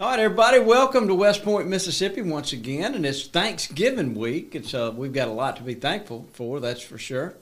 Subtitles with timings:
[0.00, 4.54] All right, everybody, welcome to West Point, Mississippi once again, and it's Thanksgiving week.
[4.54, 7.34] It's uh, we've got a lot to be thankful for, that's for sure.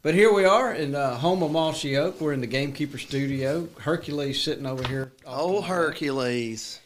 [0.00, 2.18] But here we are in uh, home of Mossy Oak.
[2.18, 3.68] We're in the Gamekeeper studio.
[3.80, 5.12] Hercules sitting over here.
[5.26, 6.80] Oh, Hercules.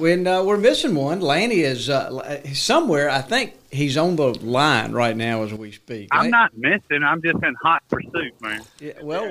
[0.00, 3.10] When uh, we're missing one, Lanny is uh, somewhere.
[3.10, 6.08] I think he's on the line right now as we speak.
[6.10, 6.30] I'm right?
[6.30, 7.02] not missing.
[7.04, 8.62] I'm just in hot pursuit, man.
[8.78, 9.30] Yeah, well,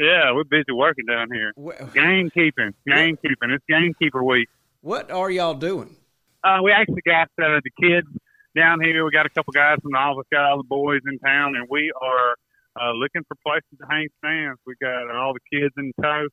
[0.00, 1.52] Yeah, we're busy working down here.
[1.56, 3.54] wh- Gamekeeping, gamekeeping.
[3.54, 4.48] It's gamekeeper week.
[4.80, 5.94] what are y'all doing?
[6.42, 8.08] Uh, we actually got uh, the kids
[8.56, 9.04] down here.
[9.04, 11.68] We got a couple guys from the office, got all the boys in town, and
[11.70, 12.34] we are
[12.80, 14.58] uh, looking for places to hang stands.
[14.66, 16.26] We got all the kids in tow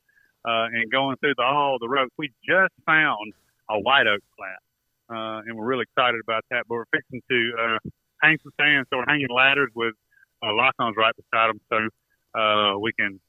[0.47, 2.13] uh, and going through the, all the ropes.
[2.17, 3.33] We just found
[3.69, 4.59] a white oak flat,
[5.15, 6.63] uh, and we're really excited about that.
[6.67, 7.89] But we're fixing to uh,
[8.21, 9.93] hang some stands, so we're hanging ladders with
[10.41, 13.19] uh, lock-ons right beside them, so uh, we can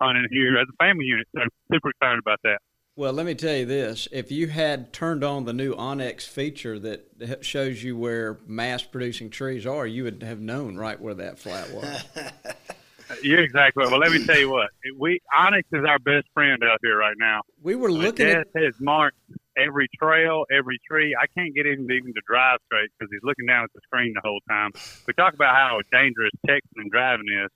[0.00, 1.26] hunt in here as a family unit.
[1.34, 2.58] So super excited about that.
[2.96, 6.78] Well, let me tell you this: if you had turned on the new Onyx feature
[6.80, 11.70] that shows you where mass-producing trees are, you would have known right where that flat
[11.70, 12.04] was.
[13.22, 13.90] You're exactly right.
[13.90, 14.70] Well, let me tell you what.
[14.98, 17.42] We Onyx is our best friend out here right now.
[17.62, 19.18] We were uh, looking dad at has marked
[19.56, 21.16] every trail, every tree.
[21.20, 24.12] I can't get him even to drive straight because he's looking down at the screen
[24.14, 24.72] the whole time.
[25.06, 27.50] We talk about how dangerous texting and driving is.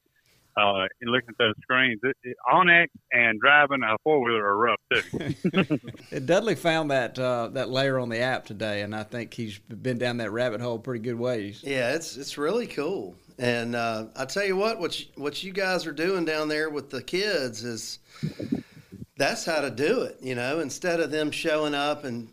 [0.57, 4.57] Uh, and looking at those screens, it, it, Onyx and driving a four wheeler are
[4.57, 6.21] rough too.
[6.25, 9.99] Dudley found that uh, that layer on the app today, and I think he's been
[9.99, 11.63] down that rabbit hole pretty good ways.
[11.63, 13.15] Yeah, it's it's really cool.
[13.39, 16.69] And uh, I tell you what, what you, what you guys are doing down there
[16.69, 17.99] with the kids is
[19.17, 20.19] that's how to do it.
[20.21, 22.29] You know, instead of them showing up and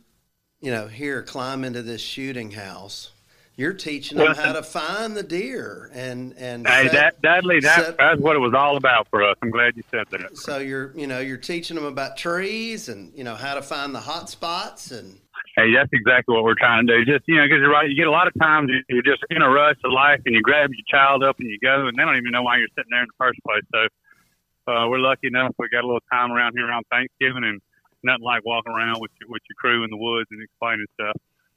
[0.59, 3.11] you know here climb into this shooting house,
[3.57, 7.75] you're teaching them how to find the deer and and hey, set- that Dudley, that,
[7.85, 9.35] set- that's what it was all about for us.
[9.41, 10.38] I'm glad you said that.
[10.38, 13.94] so you're you know you're teaching them about trees and you know how to find
[13.94, 15.19] the hot spots and
[15.56, 17.12] Hey, that's exactly what we're trying to do.
[17.12, 17.90] Just you know, because you're right.
[17.90, 20.35] You get a lot of times you- you're just in a rush of life, and
[20.35, 22.69] you grab your child up and you go, and they don't even know why you're
[22.78, 23.63] sitting there in the first place.
[23.73, 27.59] So uh, we're lucky enough we got a little time around here around Thanksgiving, and
[28.03, 31.16] nothing like walking around with your, with your crew in the woods and explaining stuff.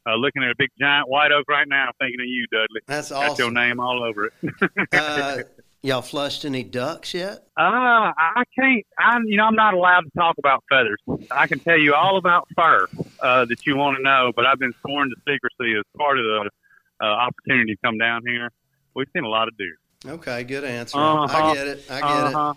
[0.09, 2.81] Uh, looking at a big giant white oak right now, thinking of you, Dudley.
[2.87, 4.33] that's Got your name all over it.
[4.93, 5.43] Uh,
[5.83, 7.45] y'all flushed any ducks yet?
[7.59, 8.87] Uh, I can't.
[8.99, 10.99] I'm, you know, I'm not allowed to talk about feathers.
[11.31, 12.87] I can tell you all about fur
[13.21, 16.25] uh, that you want to know, but I've been sworn to secrecy as part of
[16.25, 16.51] the
[17.03, 18.51] uh, opportunity to come down here.
[18.95, 19.77] We've seen a lot of deer.
[20.07, 20.99] Okay, good answer.
[20.99, 21.29] Uh-huh.
[21.31, 21.85] I get it.
[21.91, 22.35] I get it.
[22.35, 22.55] Uh-huh.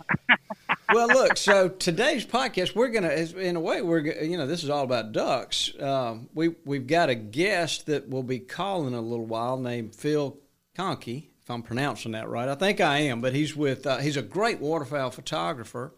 [0.94, 1.36] well, look.
[1.36, 4.84] So today's podcast, we're gonna, in a way, we're g- you know, this is all
[4.84, 5.70] about ducks.
[5.78, 9.94] Um, we we've got a guest that will be calling in a little while, named
[9.94, 10.38] Phil
[10.74, 12.48] Conkey, if I'm pronouncing that right.
[12.48, 15.92] I think I am, but he's with uh, he's a great waterfowl photographer,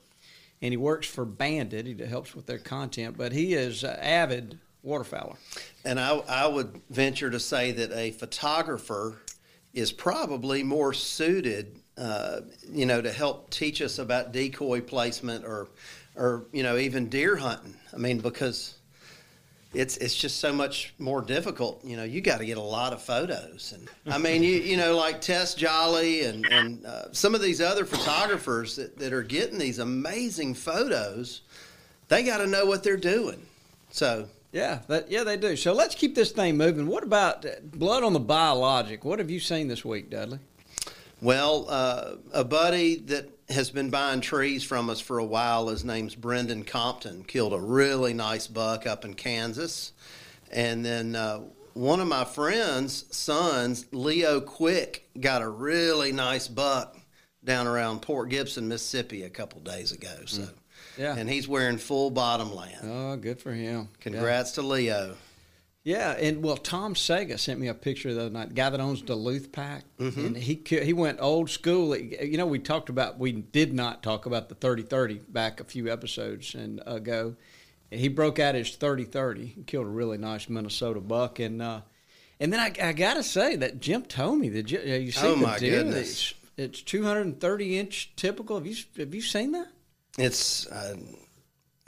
[0.60, 1.86] and he works for Banded.
[1.86, 5.36] He helps with their content, but he is uh, avid waterfowler.
[5.84, 9.18] And I, I would venture to say that a photographer
[9.76, 12.40] is probably more suited, uh,
[12.72, 15.68] you know, to help teach us about decoy placement or,
[16.16, 17.76] or you know, even deer hunting.
[17.92, 18.78] I mean, because
[19.74, 21.84] it's it's just so much more difficult.
[21.84, 24.78] You know, you got to get a lot of photos, and I mean, you you
[24.78, 29.22] know, like Tes Jolly and and uh, some of these other photographers that, that are
[29.22, 31.42] getting these amazing photos.
[32.08, 33.44] They got to know what they're doing.
[33.90, 35.56] So Yeah, that, yeah, they do.
[35.56, 36.86] So let's keep this thing moving.
[36.86, 39.04] What about uh, blood on the biologic?
[39.04, 40.38] What have you seen this week, Dudley?
[41.20, 45.84] Well, uh, a buddy that has been buying trees from us for a while, his
[45.84, 49.92] name's Brendan Compton, killed a really nice buck up in Kansas.
[50.50, 51.40] And then uh,
[51.74, 56.96] one of my friends' sons, Leo Quick, got a really nice buck
[57.44, 60.14] down around Port Gibson, Mississippi, a couple days ago.
[60.26, 60.48] So,
[60.98, 61.14] Yeah.
[61.16, 62.80] and he's wearing full bottom land.
[62.84, 63.88] Oh, good for him.
[64.00, 65.16] Congrats to Leo.
[65.84, 68.48] Yeah, and well, Tom Sega sent me a picture the other night.
[68.48, 71.96] The guy that owns Duluth Pack, and he he went old school.
[71.96, 75.64] You know, we talked about we did not talk about the thirty thirty back a
[75.64, 77.36] few episodes and ago.
[77.92, 81.82] He broke out his thirty thirty and killed a really nice Minnesota buck, and uh,
[82.40, 85.36] and then I, I got to say that Jim told me that you see Oh,
[85.36, 85.84] the my deer.
[85.84, 86.34] goodness.
[86.56, 88.56] It's, it's two hundred and thirty inch typical.
[88.56, 89.68] Have you have you seen that?
[90.18, 90.96] It's uh,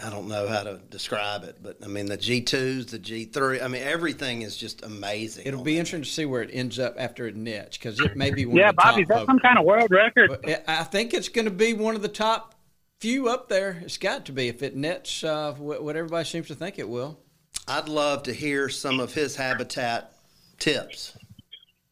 [0.03, 3.25] I don't know how to describe it, but I mean the G twos, the G
[3.25, 3.61] three.
[3.61, 5.47] I mean everything is just amazing.
[5.47, 5.79] It'll be that.
[5.79, 8.59] interesting to see where it ends up after it nets because it may be one
[8.59, 10.33] Yeah, of the Bobby, is top that some kind of world record?
[10.43, 12.55] But I I think it's going to be one of the top
[13.01, 13.81] few up there.
[13.85, 16.89] It's got to be if it nets uh, what what everybody seems to think it
[16.89, 17.21] will.
[17.69, 20.13] I'd love to hear some of his habitat
[20.59, 21.17] tips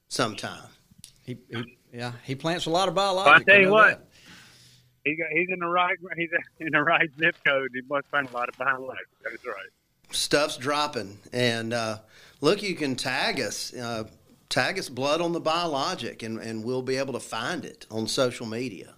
[0.09, 0.69] sometime.
[1.23, 2.95] He, he yeah, he plants a lot of
[3.25, 3.47] Well, I biologic.
[3.49, 4.06] tell you what, that.
[5.07, 6.31] He got, he's in the right he's
[6.61, 7.71] in the right zip code.
[7.73, 9.01] He must find a lot of behind legs.
[9.23, 9.71] That's right.
[10.11, 11.99] Stuff's dropping, and uh,
[12.41, 13.73] look, you can tag us.
[13.75, 14.05] Uh,
[14.49, 18.07] tag us blood on the biologic, and, and we'll be able to find it on
[18.07, 18.95] social media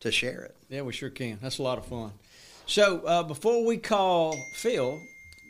[0.00, 0.56] to share it.
[0.68, 1.38] Yeah, we sure can.
[1.42, 2.12] That's a lot of fun.
[2.66, 5.00] So uh, before we call Phil,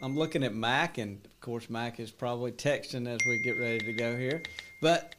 [0.02, 3.78] I'm looking at Mac, and of course Mac is probably texting as we get ready
[3.80, 4.42] to go here.
[4.80, 5.14] But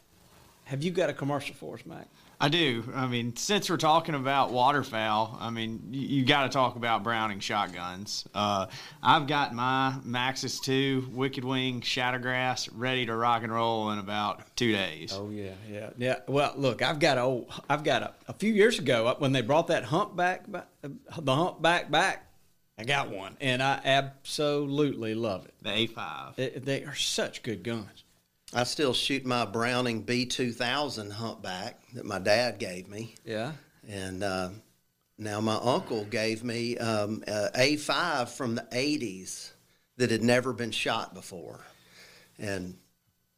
[0.65, 2.07] have you got a commercial for us, Mac?
[2.39, 2.83] I do.
[2.93, 7.01] I mean, since we're talking about waterfowl, I mean, you, you got to talk about
[7.03, 8.25] Browning shotguns.
[8.33, 8.65] Uh,
[9.01, 13.99] I've got my Maxus 2 Wicked Wing Shadow Grass ready to rock and roll in
[13.99, 15.13] about two days.
[15.15, 16.15] Oh yeah, yeah, yeah.
[16.27, 19.31] Well, look, I've got a, old- I've got a, a few years ago uh, when
[19.31, 20.61] they brought that humpback, uh,
[21.17, 22.27] the humpback back.
[22.77, 25.53] I got one, and I absolutely love it.
[25.61, 26.35] The A5.
[26.35, 28.02] They, they are such good guns.
[28.55, 33.15] I still shoot my Browning B2000 humpback that my dad gave me.
[33.25, 33.53] Yeah.
[33.87, 34.49] And uh,
[35.17, 39.51] now my uncle gave me um, a A5 from the 80s
[39.97, 41.61] that had never been shot before.
[42.37, 42.77] And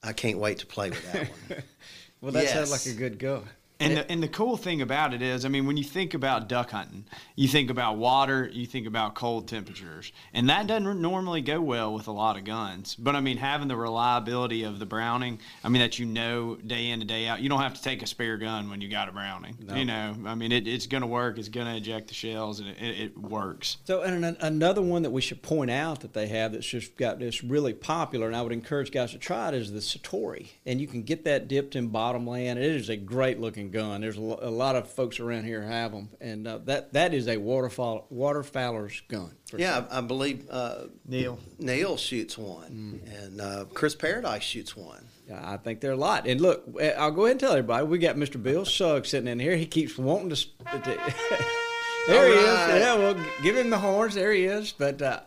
[0.04, 1.64] I can't wait to play with that one.
[2.22, 3.44] Well, that sounds like a good gun.
[3.86, 6.50] And the, and the cool thing about it is, I mean, when you think about
[6.50, 7.06] duck hunting,
[7.36, 11.94] you think about water, you think about cold temperatures, and that doesn't normally go well
[11.94, 12.96] with a lot of guns.
[12.96, 16.90] But I mean, having the reliability of the Browning, I mean, that you know day
[16.90, 19.10] in and day out, you don't have to take a spare gun when you got
[19.10, 19.58] a Browning.
[19.76, 21.38] You know, I mean, it, it's going to work.
[21.38, 23.78] It's going to eject the shells, and it, it, it works.
[23.86, 26.96] So, and an, another one that we should point out that they have that's just
[26.98, 30.50] got this really popular, and I would encourage guys to try it, is the Citori.
[30.66, 32.60] And you can get that dipped in bottomland.
[32.60, 34.02] It is a great looking gun.
[34.02, 37.14] There's a, lo- a lot of folks around here have them, and uh, that that
[37.14, 39.32] is a waterfowl waterfowler's gun.
[39.50, 39.88] for yeah, sure.
[39.92, 41.38] I, I believe uh, Neil.
[41.60, 45.06] Neil shoots one, and uh, Chris Paradise shoots one.
[45.28, 46.28] Yeah, I think there are a lot.
[46.28, 48.42] And look, eh, I'll go ahead and tell everybody we got Mr.
[48.42, 49.56] Bill Sugg sitting in here.
[49.58, 50.36] He keeps wanting to.
[50.38, 50.80] sp- to
[52.08, 52.82] there he is.
[52.82, 54.16] Yeah, well, give him the horns.
[54.16, 54.72] There he is.
[54.72, 55.22] But uh,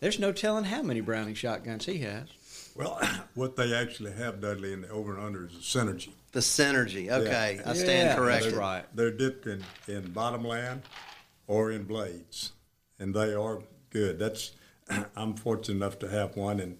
[0.00, 2.28] there's no telling how many Browning shotguns he has.
[2.76, 3.00] Well,
[3.34, 6.12] what they actually have, Dudley, in the over and under is a Cynergy.
[6.38, 7.10] The Cynergy.
[7.10, 8.52] Okay, I stand Yeah, corrected.
[8.52, 8.84] That's right.
[8.94, 10.82] They're dipped in, in bottomland
[11.48, 12.52] or in blades,
[13.00, 13.58] and they are
[13.90, 14.20] good.
[14.20, 14.52] That's
[15.16, 16.78] I'm fortunate enough to have one, and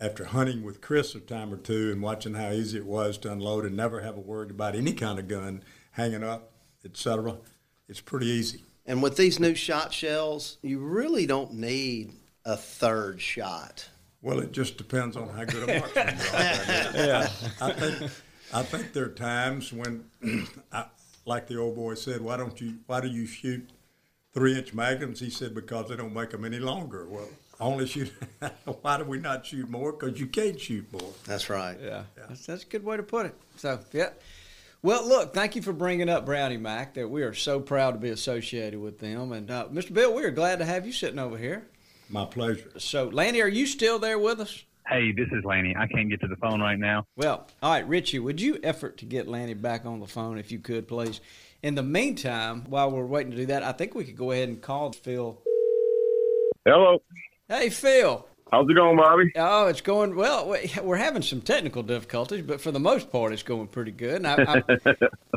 [0.00, 3.32] after hunting with Chris a time or two and watching how easy it was to
[3.32, 7.36] unload and never have a word about any kind of gun hanging up, etc.,
[7.90, 8.62] it's pretty easy.
[8.86, 12.14] And with these new shot shells, you really don't need
[12.46, 13.90] a third shot.
[14.22, 17.06] Well, it just depends on how good a marksman you are.
[17.06, 17.28] yeah.
[17.60, 18.10] I think
[18.52, 20.04] I think there are times when,
[20.72, 20.86] I,
[21.24, 22.74] like the old boy said, why don't you?
[22.86, 23.68] Why do you shoot
[24.32, 25.20] three-inch magnums?
[25.20, 27.06] He said because they don't make them any longer.
[27.08, 27.28] Well,
[27.60, 28.12] only shoot.
[28.82, 29.92] why do we not shoot more?
[29.92, 31.12] Because you can't shoot more.
[31.26, 31.76] That's right.
[31.82, 33.34] Yeah, That's, that's a good way to put it.
[33.56, 34.10] So, yeah.
[34.82, 36.94] Well, look, thank you for bringing up Browning Mac.
[36.94, 39.32] That we are so proud to be associated with them.
[39.32, 39.92] And uh, Mr.
[39.92, 41.66] Bill, we are glad to have you sitting over here.
[42.08, 42.70] My pleasure.
[42.78, 44.62] So, Lanny, are you still there with us?
[44.88, 45.74] Hey, this is Laney.
[45.76, 47.06] I can't get to the phone right now.
[47.16, 50.52] Well, all right, Richie, would you effort to get Lanny back on the phone if
[50.52, 51.20] you could, please?
[51.62, 54.48] In the meantime, while we're waiting to do that, I think we could go ahead
[54.48, 55.38] and call Phil.
[56.64, 57.02] Hello.
[57.48, 58.26] Hey, Phil.
[58.52, 59.32] How's it going, Bobby?
[59.34, 60.48] Oh, it's going well.
[60.48, 64.24] we- We're having some technical difficulties, but for the most part, it's going pretty good.
[64.24, 64.62] And I, I,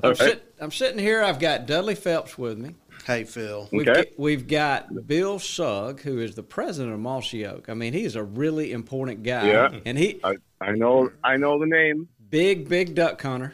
[0.03, 1.23] I'm, sit, I'm sitting here.
[1.23, 2.75] I've got Dudley Phelps with me.
[3.05, 3.67] Hey, Phil.
[3.71, 4.03] We've, Okay.
[4.03, 7.69] got, we've got Bill Sugg, who is the president of Mossy Oak.
[7.69, 9.47] I mean, he's a really important guy.
[9.47, 9.79] Yeah.
[9.85, 12.07] And he I, I know I know the name.
[12.29, 13.53] big, big duck hunter.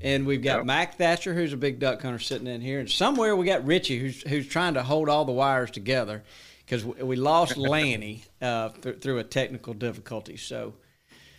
[0.00, 0.66] And we've got Yep.
[0.66, 2.78] Mac Thatcher, who's a big duck hunter, sitting in here.
[2.78, 6.22] And somewhere we got Richie, who's who's trying to hold all the wires together.
[6.66, 10.36] because we lost Lanny uh, th- through a technical difficulty.
[10.36, 10.74] So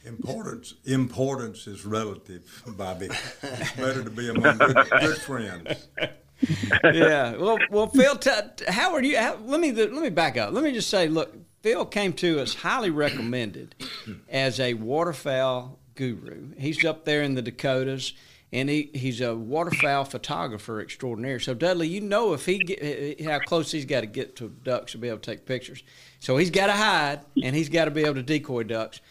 [0.05, 3.09] Importance importance is relative, Bobby.
[3.41, 5.87] It's better to be among good, good friends.
[6.83, 7.35] yeah.
[7.35, 8.31] Well, well, Phil, t-
[8.67, 9.17] how are you?
[9.17, 10.53] How, let me let me back up.
[10.53, 13.75] Let me just say, look, Phil came to us highly recommended
[14.29, 16.53] as a waterfowl guru.
[16.57, 18.13] He's up there in the Dakotas,
[18.51, 21.39] and he, he's a waterfowl photographer extraordinaire.
[21.39, 24.35] So Dudley, you know if he get, eh, eh, how close he's got to get
[24.37, 25.83] to ducks to be able to take pictures.
[26.19, 29.01] So he's got to hide, and he's got to be able to decoy ducks.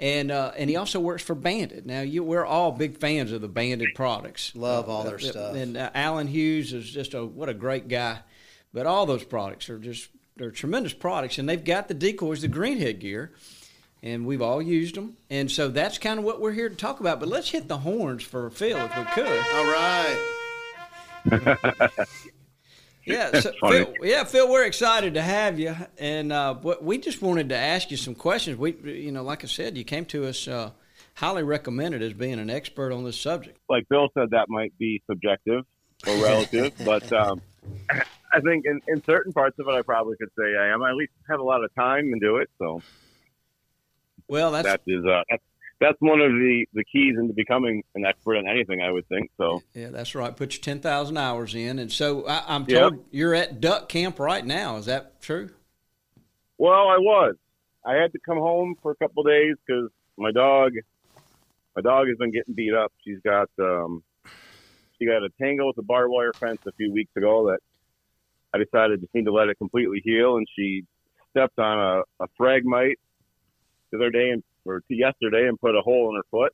[0.00, 1.84] And uh, and he also works for Banded.
[1.84, 4.52] Now you, we're all big fans of the Banded products.
[4.54, 5.56] Love all Uh, their uh, stuff.
[5.56, 8.20] And uh, Alan Hughes is just a what a great guy.
[8.72, 12.48] But all those products are just they're tremendous products, and they've got the decoys, the
[12.48, 13.32] greenhead gear,
[14.00, 15.16] and we've all used them.
[15.30, 17.18] And so that's kind of what we're here to talk about.
[17.18, 19.26] But let's hit the horns for Phil if we could.
[19.54, 20.18] All right.
[23.08, 23.52] Yeah, so.
[23.68, 27.90] Phil, yeah, Phil, we're excited to have you, and uh, we just wanted to ask
[27.90, 28.58] you some questions.
[28.58, 30.70] We, you know, like I said, you came to us uh,
[31.14, 33.58] highly recommended as being an expert on this subject.
[33.68, 35.64] like Bill said, that might be subjective
[36.06, 37.40] or relative, but um,
[37.90, 40.82] I think in, in certain parts of it, I probably could say I am.
[40.82, 42.82] I at least have a lot of time and do it, so
[44.28, 45.42] Well, that's that is uh, that's
[45.80, 48.82] that's one of the the keys into becoming an expert on anything.
[48.82, 49.62] I would think so.
[49.74, 50.36] Yeah, that's right.
[50.36, 52.90] Put your ten thousand hours in, and so I, I'm Yep.
[52.90, 54.76] told you're at duck camp right now.
[54.76, 55.50] Is that true?
[56.58, 57.36] Well, I was.
[57.86, 60.72] I had to come home for a couple of days because my dog,
[61.76, 62.92] my dog has been getting beat up.
[63.04, 64.02] She's got, um,
[64.98, 67.60] she got a tangle with a barbed wire fence a few weeks ago that
[68.52, 70.36] I decided just need to let it completely heal.
[70.36, 70.82] And she
[71.30, 72.98] stepped on a, a phragmite
[73.92, 76.52] the other day and or to yesterday and put a hole in her foot.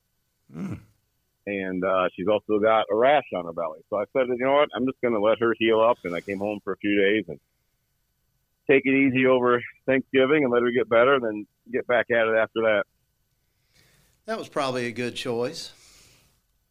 [1.47, 3.80] And uh, she's also got a rash on her belly.
[3.90, 4.71] So I said, you know what?
[4.75, 5.99] I'm just going to let her heal up.
[6.04, 7.38] And I came home for a few days and
[8.71, 12.26] take it easy over Thanksgiving and let her get better, and then get back at
[12.26, 12.85] it after that.
[14.26, 15.73] That was probably a good choice.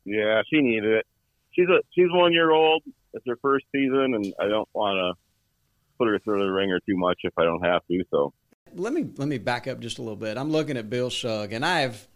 [0.06, 1.06] Yeah, she needed it.
[1.52, 2.82] She's a she's one year old.
[3.14, 5.14] It's her first season, and I don't want to
[6.00, 8.04] put her through the ringer too much if I don't have to.
[8.10, 8.34] So
[8.76, 10.38] Let me let me back up just a little bit.
[10.38, 12.08] I'm looking at Bill Sugg, and I have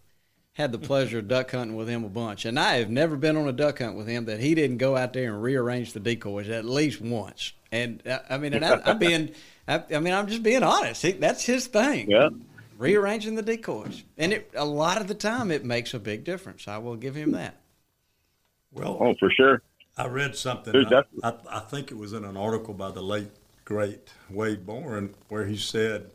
[0.54, 3.38] had the pleasure of duck hunting with him a bunch, and I have never been
[3.38, 6.00] on a duck hunt with him that he didn't go out there and rearrange the
[6.00, 7.54] decoys at least once.
[7.72, 9.32] And uh, I mean, and I, I'm being,
[9.68, 11.02] I, I mean, I'm just being honest.
[11.02, 12.10] He, that's his thing.
[12.10, 12.30] yeah,
[12.78, 16.68] rearranging the decoys, and it a lot of the time it makes a big difference.
[16.68, 17.58] I will give him that.
[18.72, 19.62] Well, oh for sure.
[19.98, 20.76] I read something.
[20.76, 23.32] I, I, I think it was in an article by the late
[23.66, 26.12] great Wade Bourne where he said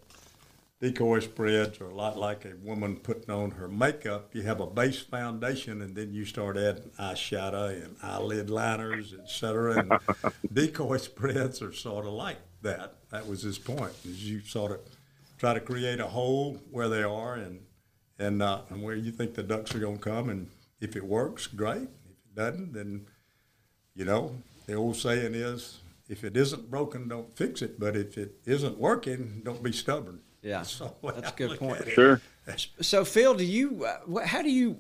[0.83, 4.35] decoy spreads are a lot like a woman putting on her makeup.
[4.35, 9.79] You have a base foundation, and then you start adding eyeshadow and eyelid liners, etc.
[9.79, 12.97] And decoy spreads are sort of like that.
[13.11, 13.93] That was his point.
[14.05, 14.81] Is you sort of
[15.39, 17.61] try to create a hole where they are, and
[18.19, 21.05] and uh, and where you think the ducks are going to come, and if it
[21.05, 21.83] works, great.
[21.83, 23.07] If it doesn't, then
[23.95, 24.35] you know,
[24.67, 27.79] the old saying is, if it isn't broken, don't fix it.
[27.79, 30.23] But if it isn't working, don't be stubborn.
[30.43, 31.89] Yeah, So that's a good point.
[31.89, 32.21] Sure.
[32.81, 33.85] So, Phil, do you?
[33.85, 34.79] Uh, how do you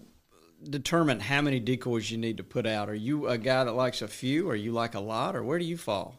[0.68, 2.88] determine how many decoys you need to put out?
[2.88, 5.58] Are you a guy that likes a few, or you like a lot, or where
[5.58, 6.18] do you fall?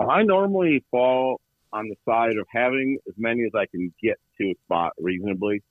[0.00, 1.40] I normally fall
[1.72, 5.62] on the side of having as many as I can get to a spot reasonably.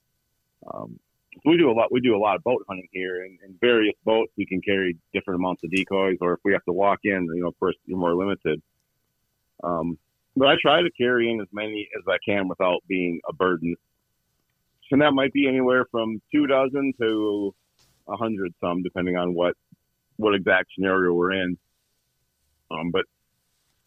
[0.72, 1.00] Um,
[1.46, 1.92] we do a lot.
[1.92, 4.96] We do a lot of boat hunting here, and in various boats we can carry
[5.14, 6.18] different amounts of decoys.
[6.22, 8.62] Or if we have to walk in, you know, of course, you're more limited.
[9.64, 9.98] Um,
[10.40, 13.76] but I try to carry in as many as I can without being a burden.
[14.90, 17.54] And that might be anywhere from two dozen to
[18.08, 19.56] a hundred, some depending on what
[20.16, 21.58] what exact scenario we're in.
[22.72, 23.04] Um, but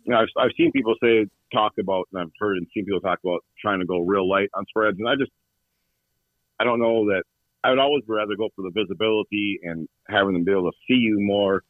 [0.04, 3.00] you know, I've, I've seen people say talk about, and I've heard and seen people
[3.00, 5.32] talk about trying to go real light on spreads, and I just
[6.60, 7.24] I don't know that
[7.64, 10.98] I would always rather go for the visibility and having them be able to see
[10.98, 11.62] you more,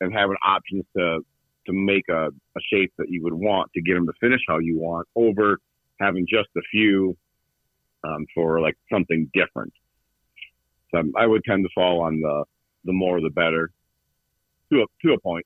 [0.00, 1.20] and having options to
[1.68, 4.58] to make a, a shape that you would want to get them to finish how
[4.58, 5.58] you want, over
[6.00, 7.16] having just a few
[8.04, 9.72] um, for like something different.
[10.90, 12.44] So I would tend to fall on the
[12.84, 13.70] the more the better
[14.72, 15.44] to a to a point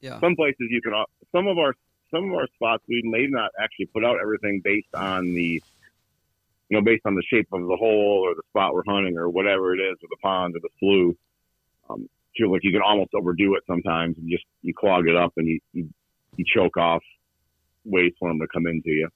[0.00, 0.20] Yeah.
[0.20, 0.92] some places you can
[1.32, 1.72] some of our
[2.10, 5.62] some of our spots we may not actually put out everything based on the
[6.68, 9.30] you know based on the shape of the hole or the spot we're hunting or
[9.30, 11.16] whatever it is or the pond or the slough
[11.90, 15.32] um feel like you can almost overdo it sometimes and just you clog it up
[15.36, 15.88] and you you,
[16.36, 17.02] you choke off
[17.84, 19.08] ways for them to come into you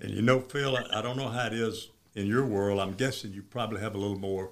[0.00, 2.80] And you know, Phil, I, I don't know how it is in your world.
[2.80, 4.50] I'm guessing you probably have a little more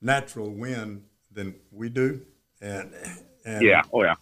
[0.00, 2.22] natural wind than we do.
[2.60, 2.92] And,
[3.44, 4.14] and yeah oh yeah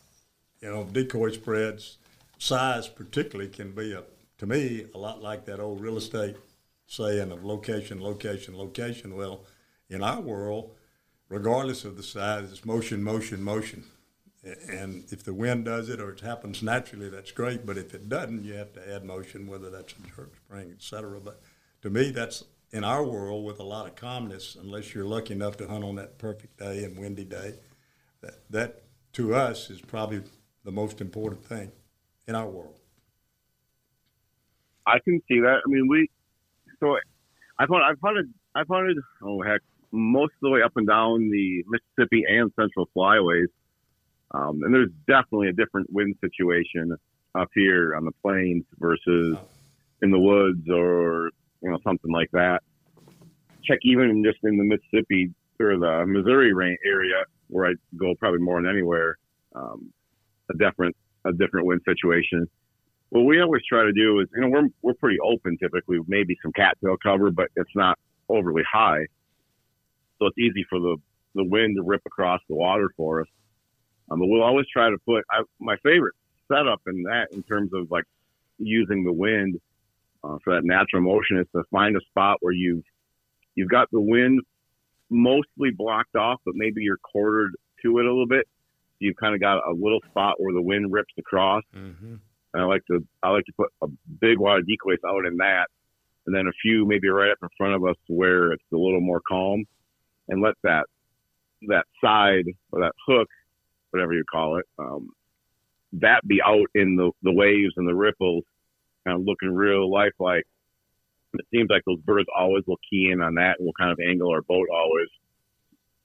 [0.62, 1.98] you know, decoy spreads,
[2.38, 4.04] size, particularly, can be a
[4.38, 6.36] to me a lot like that old real estate
[6.86, 9.16] saying of location, location, location.
[9.16, 9.44] Well,
[9.90, 10.74] in our world,
[11.32, 13.84] regardless of the size, it's motion, motion, motion.
[14.68, 17.64] And if the wind does it or it happens naturally, that's great.
[17.64, 20.82] But if it doesn't, you have to add motion, whether that's a jerk string, et
[20.82, 21.20] cetera.
[21.20, 21.40] But
[21.82, 25.56] to me, that's in our world with a lot of calmness, unless you're lucky enough
[25.58, 27.54] to hunt on that perfect day and windy day.
[28.20, 28.82] That, that
[29.14, 30.22] to us is probably
[30.64, 31.72] the most important thing
[32.26, 32.74] in our world.
[34.86, 35.60] I can see that.
[35.64, 36.10] I mean, we
[36.80, 36.96] so
[37.58, 38.98] I've hunted, I've hunted, I've hunted.
[39.22, 39.60] Oh heck,
[39.92, 43.48] most of the way up and down the Mississippi and Central Flyways,
[44.32, 46.96] um, and there's definitely a different wind situation
[47.34, 49.36] up here on the plains versus
[50.02, 51.30] in the woods or
[51.62, 52.62] you know something like that.
[53.64, 55.30] Check even just in the Mississippi
[55.60, 56.50] or the Missouri
[56.84, 59.16] area where I go probably more than anywhere.
[59.54, 59.92] Um,
[60.50, 62.48] a different a different wind situation.
[63.10, 66.36] What we always try to do is, you know, we're we're pretty open typically, maybe
[66.42, 69.06] some cattail cover, but it's not overly high,
[70.22, 70.96] so it's easy for the
[71.34, 73.28] the wind to rip across the water for us.
[74.10, 76.14] Um, but we'll always try to put I, my favorite
[76.46, 78.04] setup in that in terms of like
[78.58, 79.58] using the wind
[80.22, 82.84] uh, for that natural motion is to find a spot where you've
[83.54, 84.40] you've got the wind
[85.10, 88.46] mostly blocked off, but maybe you're quartered to it a little bit.
[88.98, 91.64] You've kind of got a little spot where the wind rips across.
[91.74, 92.14] Mm-hmm.
[92.54, 93.86] And I like to I like to put a
[94.20, 95.66] big wad of decoys out in that,
[96.26, 99.00] and then a few maybe right up in front of us where it's a little
[99.00, 99.64] more calm,
[100.32, 100.86] and let that
[101.68, 103.28] that side or that hook,
[103.90, 105.10] whatever you call it, um,
[105.92, 108.44] that be out in the the waves and the ripples,
[109.06, 110.44] kind of looking real lifelike.
[111.34, 113.98] It seems like those birds always will key in on that, and we'll kind of
[114.00, 115.08] angle our boat always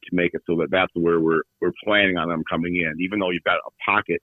[0.03, 3.19] to make it so that that's where we're we're planning on them coming in, even
[3.19, 4.21] though you've got a pocket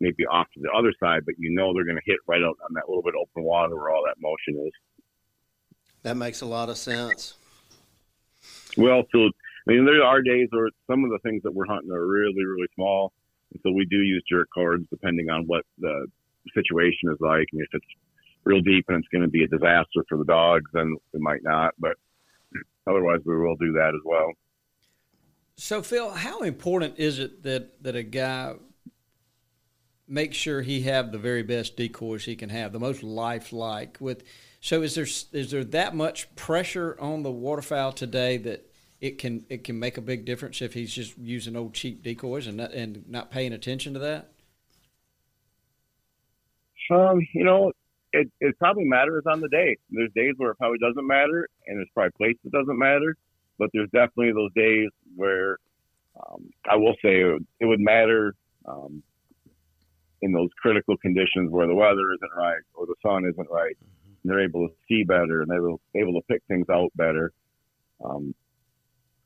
[0.00, 2.56] maybe off to the other side, but you know they're going to hit right out
[2.64, 4.72] on that little bit of open water where all that motion is.
[6.02, 7.34] That makes a lot of sense.
[8.78, 9.28] Well, so
[9.68, 12.44] I mean, there are days where some of the things that we're hunting are really,
[12.44, 13.12] really small,
[13.52, 16.06] and so we do use jerk cords depending on what the
[16.54, 17.46] situation is like.
[17.52, 17.86] I mean, if it's
[18.44, 21.42] real deep and it's going to be a disaster for the dogs, then we might
[21.42, 21.74] not.
[21.78, 21.96] But
[22.86, 24.32] otherwise, we will do that as well.
[25.56, 28.54] So, Phil, how important is it that that a guy
[30.08, 33.98] make sure he have the very best decoys he can have, the most lifelike.
[34.00, 34.24] With
[34.60, 39.44] so, is there is there that much pressure on the waterfowl today that it can
[39.48, 42.72] it can make a big difference if he's just using old cheap decoys and not,
[42.72, 44.32] and not paying attention to that?
[46.90, 47.72] Um, you know,
[48.12, 49.76] it it probably matters on the day.
[49.90, 53.16] There's days where it probably doesn't matter, and there's probably places that doesn't matter.
[53.58, 55.58] But there's definitely those days where
[56.16, 58.34] um, I will say it would, it would matter
[58.66, 59.02] um,
[60.22, 63.76] in those critical conditions where the weather isn't right or the sun isn't right.
[63.76, 64.28] Mm-hmm.
[64.28, 67.32] They're able to see better and they're able to pick things out better.
[68.04, 68.34] Um,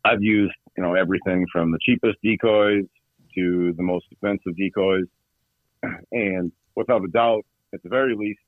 [0.04, 2.84] I've used, you know, everything from the cheapest decoys
[3.34, 5.04] to the most expensive decoys.
[6.12, 8.40] And without a doubt, at the very least,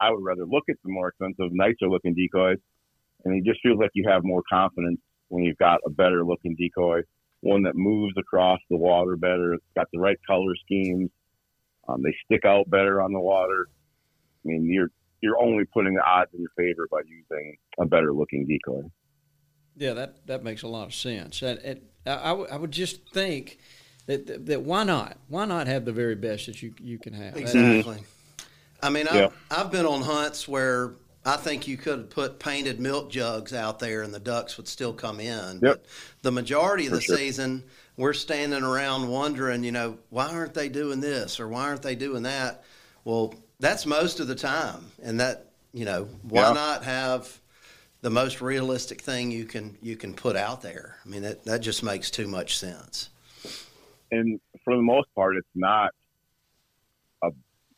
[0.00, 2.58] I would rather look at the more expensive, nicer looking decoys.
[3.24, 6.56] And it just feels like you have more confidence when you've got a better looking
[6.56, 7.02] decoy,
[7.40, 9.54] one that moves across the water better.
[9.54, 11.10] It's got the right color schemes.
[11.88, 13.68] Um, they stick out better on the water.
[14.44, 18.12] I mean, you're you're only putting the odds in your favor by using a better
[18.12, 18.82] looking decoy.
[19.76, 21.42] Yeah, that that makes a lot of sense.
[21.42, 23.58] And, and I, I would just think
[24.06, 25.18] that, that, that why not?
[25.28, 27.36] Why not have the very best that you you can have?
[27.36, 27.98] Exactly.
[28.82, 29.08] I mean.
[29.08, 33.52] I've, I've been on hunts where I think you could have put painted milk jugs
[33.52, 35.60] out there and the ducks would still come in.
[35.60, 35.60] Yep.
[35.62, 35.84] But
[36.22, 37.16] the majority of For the sure.
[37.16, 37.64] season,
[37.98, 41.96] we're standing around wondering, you know, why aren't they doing this or why aren't they
[41.96, 42.64] doing that?
[43.04, 44.92] Well, that's most of the time.
[45.02, 46.54] And that, you know, why Yeah.
[46.54, 47.40] not have
[48.00, 50.98] the most realistic thing you can you can put out there?
[51.04, 53.10] I mean, that, that just makes too much sense.
[54.12, 55.90] and for the most part, it's not
[57.22, 57.28] a,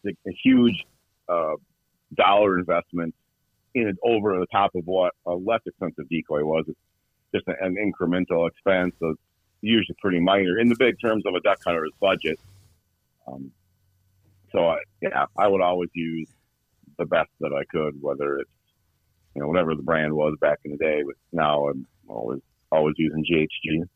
[0.06, 0.84] a huge
[1.28, 1.54] uh,
[2.14, 3.14] dollar investment
[3.74, 6.64] in it over the top of what a less expensive decoy was.
[6.68, 6.78] It's
[7.34, 9.20] just an, an incremental expense, it's
[9.62, 12.38] usually pretty minor in the big terms of a duck hunter's budget.
[13.26, 13.50] Um,
[14.52, 16.28] so, I, yeah, I would always use
[16.98, 18.50] the best that I could, whether it's
[19.34, 21.02] you know whatever the brand was back in the day.
[21.04, 23.88] But now I'm always always using GHG.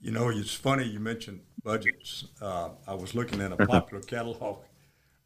[0.00, 2.26] You know, it's funny you mentioned budgets.
[2.40, 4.62] Uh, I was looking at a popular catalog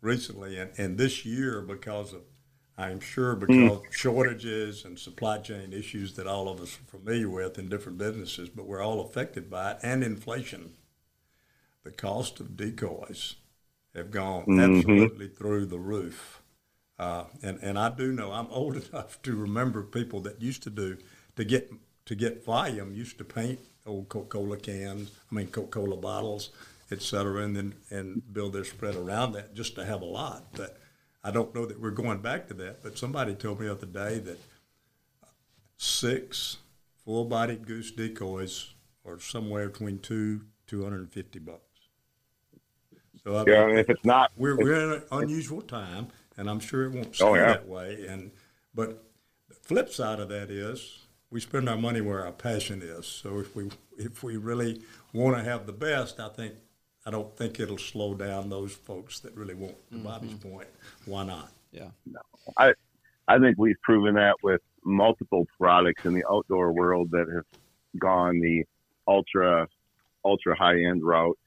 [0.01, 2.23] recently, and, and this year, because of,
[2.91, 7.29] I'm sure, because of shortages and supply chain issues that all of us are familiar
[7.29, 10.75] with in different businesses, but we're all affected by it, and inflation,
[11.85, 13.37] the cost of decoys
[13.95, 14.59] have gone Mhm.
[14.59, 16.43] absolutely through the roof.
[16.99, 20.71] Uh, and and I do know I'm old enough to remember people that used to
[20.71, 20.99] do
[21.37, 21.73] to get
[22.07, 26.51] to get volume used to paint old Coca-Cola cans, I mean Coca-Cola bottles,
[26.91, 30.47] et cetera, and then and build their spread around that just to have a lot.
[30.55, 30.79] But
[31.25, 32.83] I don't know that we're going back to that.
[32.83, 34.39] But somebody told me the other day that
[35.77, 36.59] six
[37.05, 38.75] full-bodied goose decoys
[39.07, 41.61] are somewhere between two two hundred and fifty bucks.
[43.25, 46.61] So I Yeah, if it's not, we're, if- we're in an unusual time, and I'm
[46.61, 47.47] sure it won't oh, stay Oh, yeah.
[47.53, 48.07] that way.
[48.09, 48.31] And
[48.75, 49.05] but
[49.49, 53.07] the flip side of that is we spend our money where our passion is.
[53.07, 54.83] So if we if we really
[55.13, 56.55] want to have the best, I think
[57.05, 59.75] I don't think it'll slow down those folks that really want.
[59.91, 60.69] To Bobby's point,
[61.05, 61.51] why not?
[61.73, 61.91] Yeah.
[62.07, 62.21] no,
[62.57, 62.73] I
[63.27, 67.45] I think we've proven that with multiple products in the outdoor world that have
[67.99, 68.65] gone the
[69.09, 69.69] ultra
[70.25, 71.39] ultra high end route.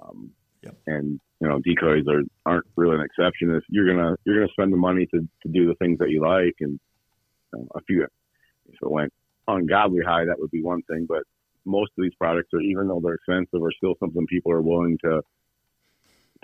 [0.00, 0.76] Um, Yep.
[0.86, 3.54] And you know, decoys are aren't really an exception.
[3.54, 6.20] If you're gonna you're gonna spend the money to, to do the things that you
[6.20, 6.80] like, and
[7.52, 9.12] you know, if you if it went
[9.46, 11.06] ungodly high, that would be one thing.
[11.08, 11.22] But
[11.64, 14.98] most of these products are, even though they're expensive, are still something people are willing
[15.04, 15.22] to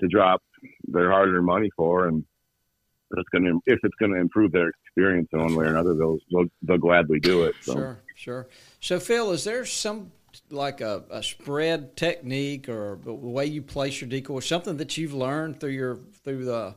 [0.01, 0.43] to drop
[0.89, 2.25] their hard earned money for, and
[3.13, 5.69] if it's going to if it's going to improve their experience in one way or
[5.69, 7.55] another, they'll they'll, they'll gladly do it.
[7.63, 7.75] So.
[7.75, 8.47] Sure, sure.
[8.81, 10.11] So, Phil, is there some
[10.51, 15.15] like a, a spread technique or the way you place your decoy, something that you've
[15.15, 16.75] learned through your through the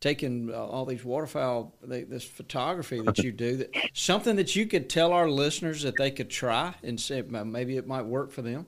[0.00, 4.66] taking uh, all these waterfowl, the, this photography that you do, that something that you
[4.66, 8.42] could tell our listeners that they could try and see maybe it might work for
[8.42, 8.66] them?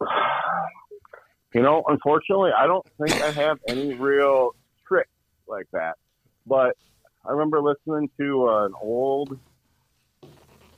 [1.54, 4.54] You know, unfortunately, I don't think I have any real
[4.86, 5.08] tricks
[5.48, 5.96] like that.
[6.46, 6.76] But
[7.24, 9.38] I remember listening to uh, an old,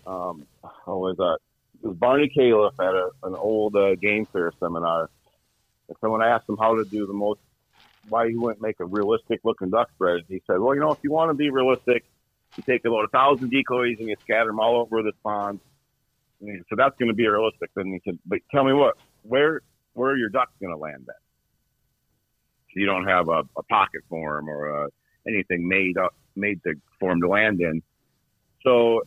[0.06, 0.46] um,
[0.85, 1.38] what was that?
[1.83, 5.11] It was Barnie Calef at a, an old uh, game fair seminar.
[5.88, 7.40] And someone asked him how to do the most,
[8.08, 10.22] why he wouldn't make a realistic looking duck spread.
[10.28, 12.04] He said, well, you know, if you want to be realistic,
[12.56, 15.60] you take about a thousand decoys and you scatter them all over this pond.
[16.40, 17.70] And so that's going to be realistic.
[17.74, 19.60] Then he said, but tell me what, where
[19.92, 21.16] where are your ducks going to land at?
[22.72, 24.88] So you don't have a, a pocket for them or uh,
[25.26, 27.82] anything made up made to for them to land in.
[28.62, 29.02] So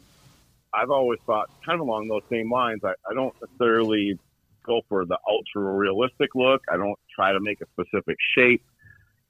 [0.73, 2.81] I've always thought kind of along those same lines.
[2.83, 4.19] I, I don't necessarily
[4.65, 6.61] go for the ultra realistic look.
[6.71, 8.63] I don't try to make a specific shape.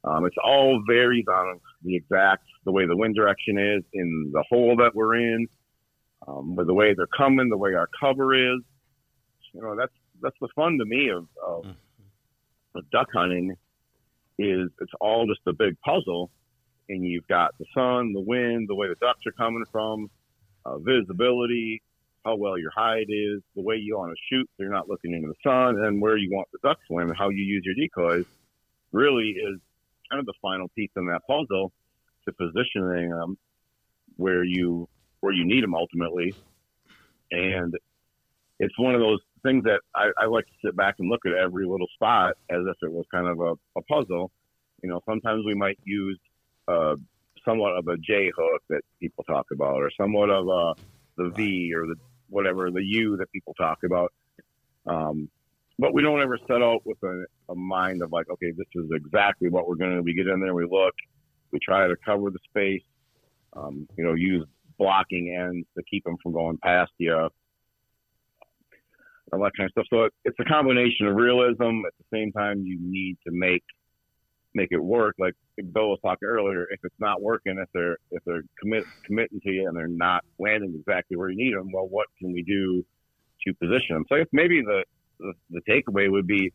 [0.03, 4.43] Um, it's all varies on the exact the way the wind direction is in the
[4.49, 5.47] hole that we're in,
[6.27, 8.61] um, with the way they're coming, the way our cover is.
[9.53, 11.65] You know, that's that's the fun to me of, of,
[12.75, 13.55] of duck hunting
[14.39, 16.31] is it's all just a big puzzle
[16.89, 20.09] and you've got the sun, the wind, the way the ducks are coming from,
[20.65, 21.81] uh, visibility,
[22.25, 25.13] how well your hide is, the way you want to shoot so you're not looking
[25.13, 27.63] into the sun, and where you want the ducks to land and how you use
[27.65, 28.25] your decoys
[28.91, 29.59] really is
[30.13, 31.71] kind of the final piece in that puzzle
[32.25, 33.37] to positioning them
[34.15, 34.87] where you
[35.21, 36.35] where you need them ultimately.
[37.31, 37.73] And
[38.59, 41.33] it's one of those things that I, I like to sit back and look at
[41.33, 44.31] every little spot as if it was kind of a, a puzzle.
[44.83, 46.19] You know, sometimes we might use
[46.67, 46.95] uh,
[47.43, 50.73] somewhat of a J hook that people talk about, or somewhat of a
[51.17, 51.95] the V or the
[52.29, 54.11] whatever the U that people talk about.
[54.85, 55.29] Um,
[55.83, 58.89] but we don't ever set out with a, a mind of like, okay, this is
[58.95, 60.01] exactly what we're going to.
[60.01, 60.93] We get in there, we look,
[61.51, 62.81] we try to cover the space.
[63.51, 64.45] Um, you know, use
[64.77, 67.13] blocking ends to keep them from going past you
[69.33, 69.85] all that kind of stuff.
[69.89, 71.81] So it, it's a combination of realism.
[71.85, 73.63] At the same time, you need to make
[74.53, 75.15] make it work.
[75.19, 75.33] Like
[75.73, 79.51] Bill was talking earlier, if it's not working, if they're if they're commit committing to
[79.51, 82.85] you and they're not landing exactly where you need them, well, what can we do
[83.45, 84.05] to position them?
[84.07, 84.85] So I guess maybe the
[85.23, 86.53] the, the takeaway would be,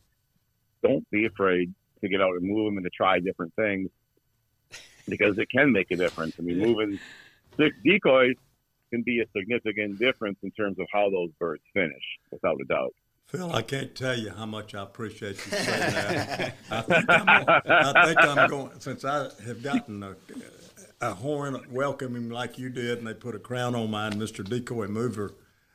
[0.82, 3.90] don't be afraid to get out and move them and to try different things
[5.08, 6.34] because it can make a difference.
[6.38, 6.98] I mean, moving
[7.56, 8.36] six decoys
[8.90, 12.94] can be a significant difference in terms of how those birds finish, without a doubt.
[13.26, 16.54] Phil, I can't tell you how much I appreciate you saying that.
[16.70, 20.16] I think I'm, I think I'm going since I have gotten a,
[21.02, 24.42] a horn welcoming like you did, and they put a crown on mine, Mr.
[24.48, 25.34] Decoy Mover.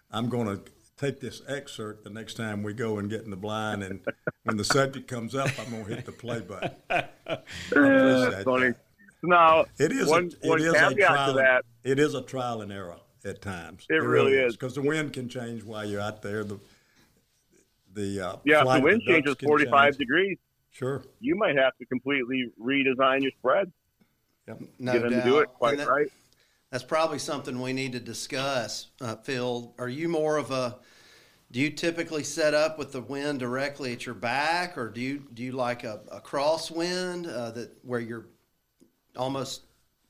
[0.09, 0.63] I'm going to
[1.03, 3.99] take this excerpt the next time we go and get in the blind, and
[4.43, 6.71] when the subject comes up, I'm going to hit the play button.
[6.89, 8.69] That's funny.
[8.69, 8.75] that.
[9.21, 11.33] Now, It is one, a, it one is a caveat trial.
[11.33, 11.65] to that.
[11.83, 13.85] It is a trial and error at times.
[13.89, 14.55] It really is.
[14.55, 16.43] because the wind can change while you're out there.
[16.43, 16.59] The
[17.93, 19.97] the uh, Yeah, if the wind changes 45 change.
[19.97, 20.37] degrees,
[20.71, 21.03] Sure.
[21.19, 23.71] you might have to completely redesign your spread.
[24.79, 25.23] No get them doubt.
[25.23, 26.07] to do it quite that- right.
[26.71, 29.75] That's probably something we need to discuss, uh, Phil.
[29.77, 30.79] Are you more of a
[31.53, 35.23] do you typically set up with the wind directly at your back, or do you
[35.35, 38.25] do you like a, a crosswind uh, that where you're
[39.15, 39.61] almost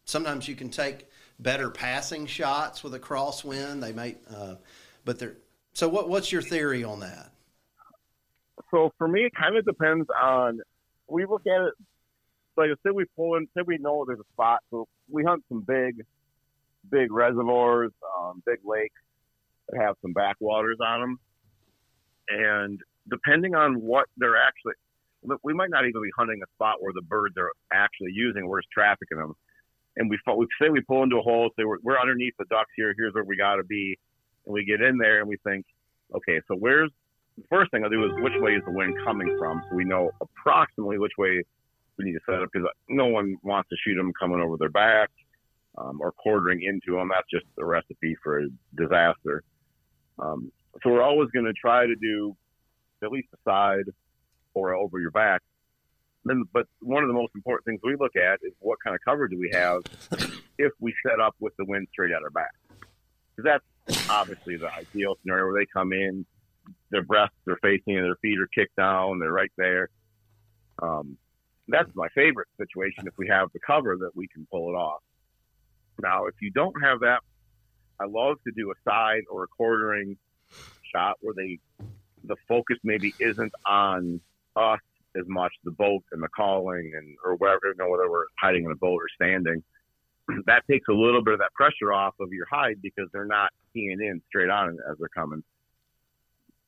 [0.06, 3.82] sometimes you can take better passing shots with a crosswind.
[3.82, 4.56] They may, uh,
[5.04, 5.36] but they're
[5.74, 5.90] so.
[5.90, 7.32] What what's your theory on that?
[8.72, 10.62] So for me, it kind of depends on.
[11.10, 11.74] We look at it
[12.56, 14.62] like say we pull in, say we know there's a spot.
[14.72, 16.06] So we hunt some big,
[16.90, 18.96] big reservoirs, um, big lakes
[19.68, 21.20] that have some backwaters on them
[22.30, 24.74] and depending on what they're actually,
[25.44, 28.62] we might not even be hunting a spot where the birds are actually using, we're
[28.62, 29.34] just trafficking them.
[29.96, 32.72] And we, we say we pull into a hole, say we're, we're underneath the ducks
[32.76, 33.98] here, here's where we got to be.
[34.46, 35.66] And we get in there and we think,
[36.14, 36.92] okay, so where's
[37.38, 39.62] the first thing I'll do is which way is the wind coming from?
[39.70, 41.44] So we know approximately which way
[41.98, 44.70] we need to set up because no one wants to shoot them coming over their
[44.70, 45.10] back
[45.78, 47.10] um, or quartering into them.
[47.14, 49.44] That's just a recipe for a disaster.
[50.20, 52.36] Um, so we're always going to try to do
[53.04, 53.86] at least a side
[54.54, 55.42] or over your back.
[56.26, 59.02] Then, but one of the most important things we look at is what kind of
[59.06, 59.82] cover do we have
[60.58, 62.54] if we set up with the wind straight at our back?
[63.36, 66.26] Because that's obviously the ideal scenario where they come in,
[66.92, 69.90] their breasts are facing, and their feet are kicked down, they're right there.
[70.82, 71.18] Um,
[71.68, 75.02] that's my favorite situation if we have the cover that we can pull it off.
[76.02, 77.20] Now, if you don't have that,
[78.00, 80.18] I love to do a side or a quartering
[80.96, 81.60] shot where they
[82.26, 84.20] the focus maybe isn't on
[84.56, 84.80] us
[85.16, 88.66] as much, the boat and the calling and or whatever, you know, whether we're hiding
[88.66, 89.64] in a boat or standing.
[90.46, 93.52] that takes a little bit of that pressure off of your hide because they're not
[93.74, 95.44] keying in straight on as they're coming.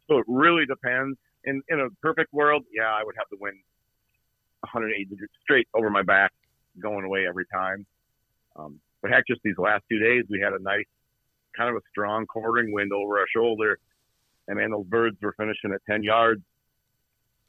[0.08, 1.18] So it really depends.
[1.46, 3.58] In in a perfect world, yeah, I would have the wind
[4.62, 6.32] 180 degrees straight over my back,
[6.82, 7.86] going away every time.
[8.56, 10.86] Um, but heck, just these last two days, we had a nice,
[11.56, 13.80] kind of a strong quartering wind over our shoulder
[14.48, 16.42] and man, those birds were finishing at 10 yards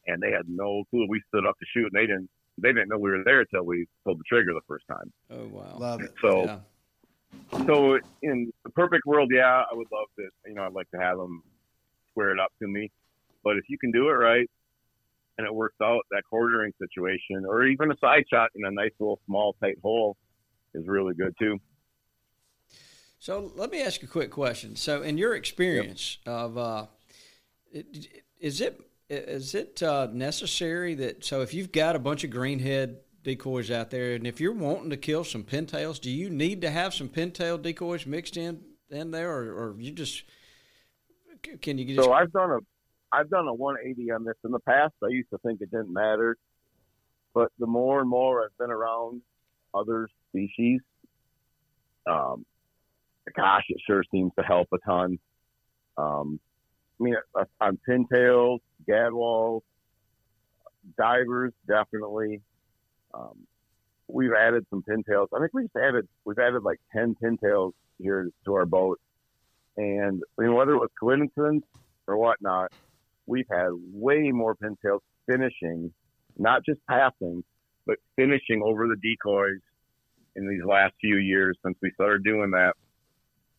[0.07, 1.07] and they had no clue.
[1.09, 3.65] We stood up to shoot and they didn't, they didn't know we were there until
[3.65, 5.13] we pulled the trigger the first time.
[5.31, 5.77] Oh, wow.
[5.79, 6.15] Love it.
[6.23, 6.59] So, Yeah.
[7.67, 10.99] so in the perfect world, yeah, I would love to, you know, I'd like to
[10.99, 11.43] have them
[12.11, 12.91] square it up to me,
[13.45, 14.49] but if you can do it right
[15.37, 18.93] and it works out, that quartering situation or even a side shot in a nice
[18.99, 20.17] little small tight hole
[20.75, 21.59] is really good too.
[23.19, 24.77] So let me ask you a quick question.
[24.77, 26.87] So, in your experience of, uh,
[28.41, 32.97] is it is it uh, necessary that so if you've got a bunch of greenhead
[33.23, 36.71] decoys out there, and if you're wanting to kill some pintails, do you need to
[36.71, 40.25] have some pintail decoys mixed in in there, or, or you just
[41.61, 42.59] can you just So I've done a
[43.13, 44.95] I've done a 180 on this in the past.
[45.03, 46.37] I used to think it didn't matter,
[47.35, 49.23] but the more and more I've been around
[49.73, 50.81] other species,
[52.07, 52.45] um,
[53.35, 55.19] gosh, it sure seems to help a ton.
[55.97, 56.41] Um,
[57.01, 58.59] I mean, uh, on pintails,
[58.89, 59.63] gadwalls,
[60.99, 62.41] divers, definitely.
[63.13, 63.47] Um,
[64.09, 65.29] we've added some pintails.
[65.35, 69.01] I think we just added we've added like 10 pintails here to our boat.
[69.77, 71.65] And I mean, whether it was coincidence
[72.07, 72.73] or whatnot,
[73.27, 75.93] we've had way more pintails finishing,
[76.39, 77.43] not just passing,
[77.87, 79.61] but finishing over the decoys
[80.35, 82.86] in these last few years since we started doing that uh,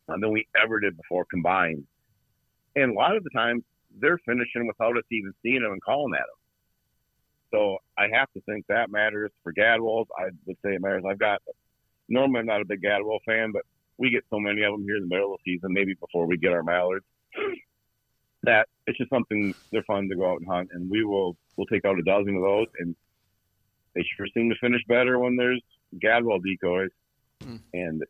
[0.08, 1.84] than we ever did before combined.
[2.76, 3.62] And a lot of the times
[4.00, 6.38] they're finishing without us even seeing them and calling at them.
[7.50, 10.06] So I have to think that matters for gadwalls.
[10.16, 11.04] I would say it matters.
[11.08, 11.40] I've got
[12.08, 13.62] normally I'm not a big gadwall fan, but
[13.96, 16.26] we get so many of them here in the middle of the season, maybe before
[16.26, 17.06] we get our mallards,
[18.42, 20.70] that it's just something they're fun to go out and hunt.
[20.72, 22.94] And we will we'll take out a dozen of those, and
[23.94, 25.62] they sure seem to finish better when there's
[26.02, 26.90] gadwall decoys.
[27.42, 27.56] Hmm.
[27.72, 28.04] And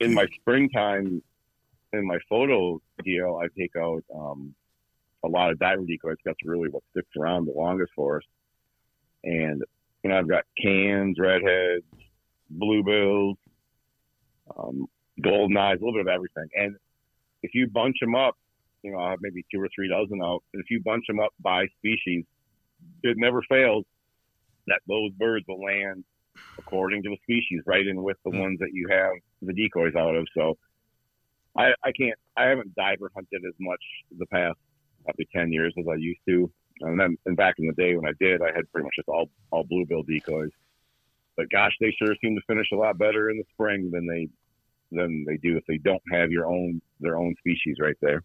[0.00, 1.22] in my springtime,
[1.98, 4.54] in my photo deal, I take out um,
[5.24, 6.16] a lot of diver decoys.
[6.24, 8.22] That's really what sticks around the longest for us.
[9.24, 9.62] And
[10.02, 11.84] you know, I've got cans, redheads,
[12.54, 13.36] bluebills,
[14.56, 14.86] um,
[15.20, 16.48] golden eyes, a little bit of everything.
[16.54, 16.76] And
[17.42, 18.36] if you bunch them up,
[18.82, 20.42] you know, I have maybe two or three dozen out.
[20.52, 22.24] If you bunch them up by species,
[23.02, 23.84] it never fails
[24.66, 26.04] that those birds will land
[26.58, 30.14] according to the species, right in with the ones that you have the decoys out
[30.14, 30.26] of.
[30.36, 30.58] So
[31.56, 33.80] I, I can't, I haven't diver hunted as much
[34.18, 34.58] the past
[35.04, 36.50] probably 10 years as I used to.
[36.80, 39.08] And then, and back in the day when I did, I had pretty much just
[39.08, 40.50] all, all bluebill decoys.
[41.36, 44.28] But gosh, they sure seem to finish a lot better in the spring than they,
[44.90, 48.22] than they do if they don't have your own, their own species right there.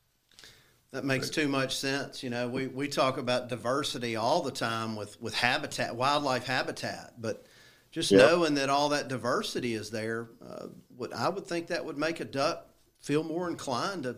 [0.92, 2.24] That makes too much sense.
[2.24, 7.14] You know, we, we talk about diversity all the time with, with habitat, wildlife habitat,
[7.22, 7.46] but
[7.92, 8.20] just Yep.
[8.22, 12.20] knowing that all that diversity is there, uh, would I would think that would make
[12.20, 12.69] a duck
[13.00, 14.18] feel more inclined to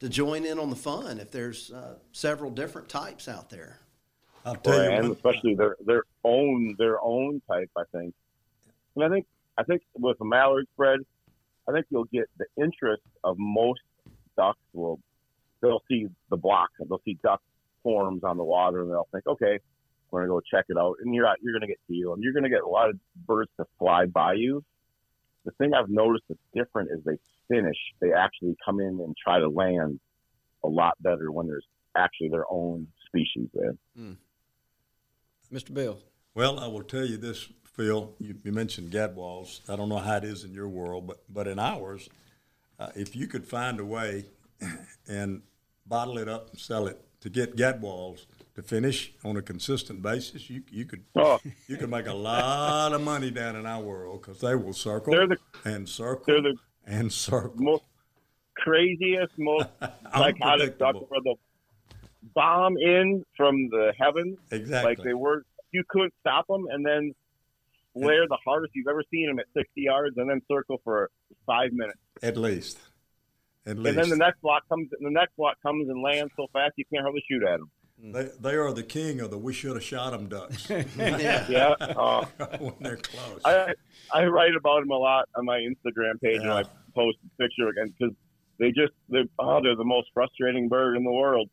[0.00, 3.80] to join in on the fun if there's uh, several different types out there.
[4.44, 7.70] I'll tell Right, you, and what, especially their their own their own type.
[7.76, 8.14] I think,
[8.94, 9.26] and I think
[9.56, 11.00] I think with a mallard spread,
[11.68, 13.80] I think you'll get the interest of most
[14.36, 14.58] ducks.
[14.72, 15.00] Will
[15.60, 17.42] they'll see the block, they'll see duck
[17.82, 19.58] forms on the water, and they'll think, okay,
[20.10, 22.32] we're gonna go check it out, and you're not, you're gonna get teal, and you're
[22.32, 24.64] gonna get a lot of birds to fly by you.
[25.44, 27.76] The thing I've noticed that's different is they finish.
[28.00, 30.00] They actually come in and try to land
[30.64, 33.74] a lot better when there's actually their own species there.
[35.52, 35.72] Mr.
[35.72, 35.98] Bill.
[36.34, 38.12] well, I will tell you this, Phil.
[38.18, 39.60] You, you mentioned gadwalls.
[39.68, 42.08] I don't know how it is in your world, but but in ours,
[42.78, 44.26] uh, if you could find a way
[45.08, 45.42] and
[45.86, 48.26] bottle it up and sell it to get gadwalls
[48.58, 51.38] to finish on a consistent basis, you you could Oh.
[51.68, 55.14] you could make a lot of money down in our world because they will circle
[55.14, 57.54] the- and circle the and circle.
[57.62, 57.84] most
[58.56, 59.68] craziest, most
[60.12, 61.38] psychotic where they'll
[62.34, 64.38] bomb in from the heavens.
[64.50, 64.90] Exactly.
[64.96, 67.14] Like they were, you couldn't stop them, and then
[67.92, 71.10] flare the hardest you've ever seen them at 60 yards, and then circle for
[71.46, 71.98] five minutes.
[72.24, 72.78] At least.
[73.66, 73.88] At least.
[73.90, 76.72] And then the next block comes, and the next block comes and lands so fast
[76.76, 77.70] you can't hardly shoot at them.
[78.00, 81.74] They, they are the king of the we should have shot them ducks Yeah.
[81.80, 82.24] Uh,
[82.58, 83.40] when they're close.
[83.44, 83.74] I
[84.14, 86.62] I write about them a lot on my Instagram page, and I
[86.94, 88.14] post a picture again because
[88.58, 91.50] they just they're oh they're the most frustrating bird in the world.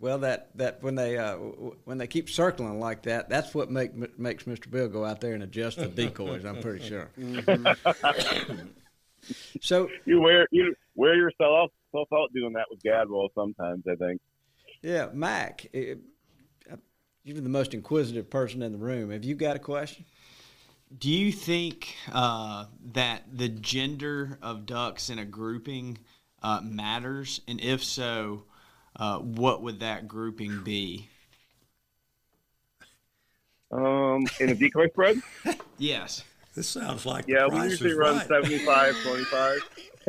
[0.00, 3.52] Well, that, that when they uh, w- w- when they keep circling like that, that's
[3.52, 4.70] what make makes Mr.
[4.70, 6.44] Bill go out there and adjust the decoys.
[6.44, 7.10] I'm pretty sure.
[9.60, 13.84] so You wear you wear yourself self out doing that with Gadwall sometimes.
[13.90, 14.20] I think.
[14.82, 15.94] Yeah, Mac, eh,
[16.70, 16.76] uh,
[17.24, 19.10] you're the most inquisitive person in the room.
[19.10, 20.04] Have you got a question?
[20.96, 25.98] Do you think uh, that the gender of ducks in a grouping
[26.42, 27.40] uh, matters?
[27.46, 28.44] And if so,
[28.96, 31.08] uh, what would that grouping be?
[33.70, 35.20] Um, in a decoy spread,
[35.78, 36.24] Yes.
[36.54, 38.26] This sounds like yeah, the we price usually is run right.
[38.26, 39.58] 75, 25.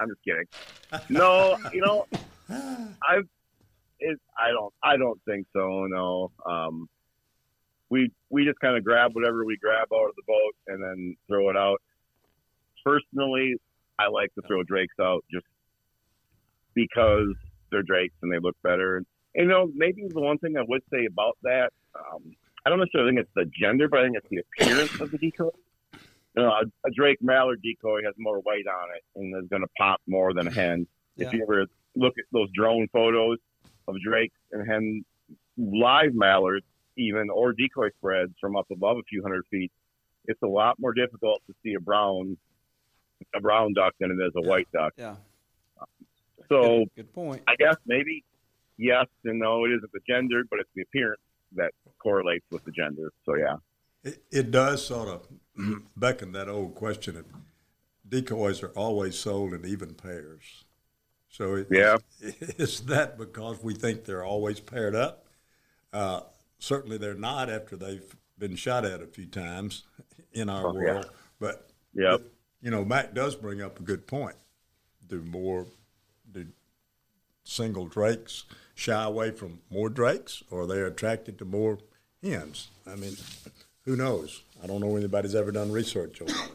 [0.00, 0.46] I'm just kidding.
[1.10, 2.06] No, you know,
[3.02, 3.18] I,
[4.02, 5.86] it, I don't, I don't think so.
[5.88, 6.88] No, um,
[7.92, 11.16] we we just kind of grab whatever we grab out of the boat and then
[11.28, 11.80] throw it out.
[12.84, 13.56] Personally,
[13.98, 15.46] I like to throw drakes out just
[16.74, 17.34] because
[17.70, 18.96] they're drakes and they look better.
[18.96, 22.34] And you know, maybe the one thing I would say about that, um,
[22.64, 25.18] I don't necessarily think it's the gender, but I think it's the appearance of the
[25.18, 25.50] decoy.
[26.34, 29.62] You know, a, a Drake Mallard decoy has more white on it and is going
[29.62, 30.86] to pop more than a hen.
[31.16, 31.26] Yeah.
[31.26, 33.36] If you ever look at those drone photos
[33.88, 35.04] of Drakes and hen
[35.56, 36.66] live mallards,
[36.96, 39.72] even or decoy spreads from up above a few hundred feet,
[40.26, 42.36] it's a lot more difficult to see a brown
[43.34, 44.92] a brown duck than it is a white duck.
[44.96, 45.16] Yeah.
[46.48, 47.42] So Good, good point.
[47.48, 48.24] I guess maybe
[48.76, 49.64] yes and no.
[49.64, 51.20] It isn't the gender, but it's the appearance
[51.54, 53.12] that correlates with the gender.
[53.24, 53.56] So yeah.
[54.04, 55.28] It, it does sort of
[55.96, 57.24] beckon that old question of
[58.08, 60.64] decoys are always sold in even pairs.
[61.32, 61.96] So it, Yeah.
[62.20, 65.26] is that because we think they're always paired up?
[65.92, 66.20] Uh,
[66.58, 69.84] certainly they're not after they've been shot at a few times
[70.32, 70.92] in our Oh, yeah.
[70.92, 71.10] world.
[71.40, 72.20] But Yep.
[72.60, 74.36] you know, Mac does bring up a good point.
[75.08, 75.66] Do more
[76.30, 76.46] do
[77.44, 81.78] single drakes shy away from more drakes, or they're they attracted to more
[82.22, 82.68] hens?
[82.86, 83.16] I mean,
[83.84, 84.42] who knows?
[84.62, 86.50] I don't know anybody's ever done research on that.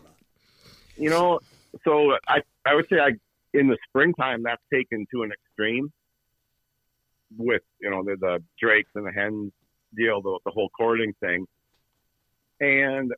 [0.97, 1.39] You know,
[1.83, 3.11] so I I would say I
[3.57, 5.91] in the springtime that's taken to an extreme
[7.37, 9.51] with you know the, the drakes and the hens
[9.95, 11.45] deal, the, the whole courting thing,
[12.59, 13.11] and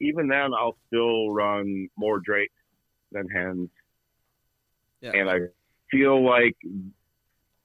[0.00, 2.52] even then I'll still run more drakes
[3.10, 3.68] than hens,
[5.00, 5.12] Yeah.
[5.14, 5.38] and I
[5.90, 6.56] feel like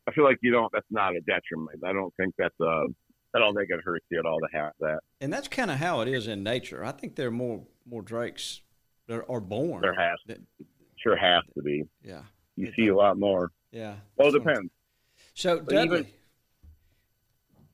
[0.07, 0.71] I feel like you don't.
[0.73, 1.81] That's not a detriment.
[1.85, 2.85] I don't think that's a.
[3.35, 4.99] I don't think it hurts you at all to have that.
[5.19, 6.83] And that's kind of how it is in nature.
[6.85, 8.61] I think there are more more drakes
[9.07, 9.81] that are born.
[9.81, 10.39] There has that-
[11.03, 11.83] sure has to be.
[12.03, 12.21] yeah.
[12.55, 13.51] You see a lot more.
[13.71, 13.95] Yeah.
[14.15, 14.71] Well, it depends.
[15.33, 16.11] So But Dudley, even-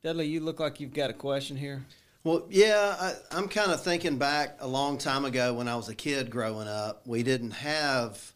[0.03, 1.85] Dudley, you look like you've got a question here.
[2.23, 5.89] Well, yeah, I, I'm kind of thinking back a long time ago when I was
[5.89, 7.05] a kid growing up.
[7.07, 8.33] We didn't have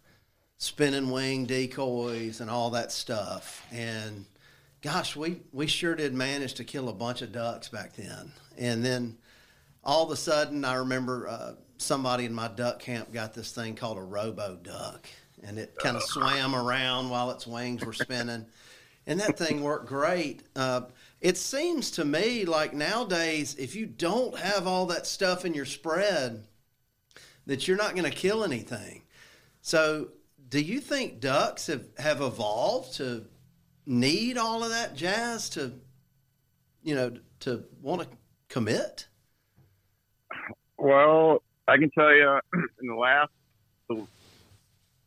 [0.58, 3.66] spinning wing decoys and all that stuff.
[3.72, 4.26] And
[4.82, 8.32] gosh, we, we sure did manage to kill a bunch of ducks back then.
[8.58, 9.18] And then
[9.84, 11.54] all of a sudden, I remember uh,
[11.84, 15.08] somebody in my duck camp got this thing called a robo duck.
[15.44, 18.46] And it kind of swam around while its wings were spinning.
[19.06, 20.44] And that thing worked great.
[20.56, 20.82] Uh,
[21.20, 25.66] it seems to me like nowadays, if you don't have all that stuff in your
[25.66, 26.44] spread,
[27.46, 29.04] that you're not going to kill anything.
[29.62, 30.10] So,
[30.50, 33.26] do you think ducks have, have evolved to
[33.86, 35.74] need all of that jazz to,
[36.84, 38.08] you know, to want to
[38.50, 39.08] commit?
[40.78, 42.40] Well, I can tell you,
[42.82, 43.32] in the last,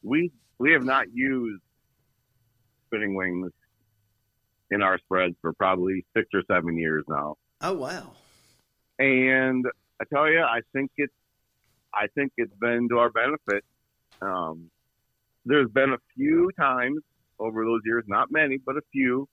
[0.02, 1.62] we we have not used
[2.86, 3.50] spinning wings
[4.70, 7.36] in our spreads for probably six or seven years now.
[7.61, 8.12] Oh wow!
[8.98, 9.66] And
[10.00, 11.12] I tell you, I think it's
[11.92, 13.64] I think it's been to our benefit.
[14.20, 14.70] Um,
[15.44, 17.00] there's been a few times
[17.38, 19.28] over those years, not many, but a few,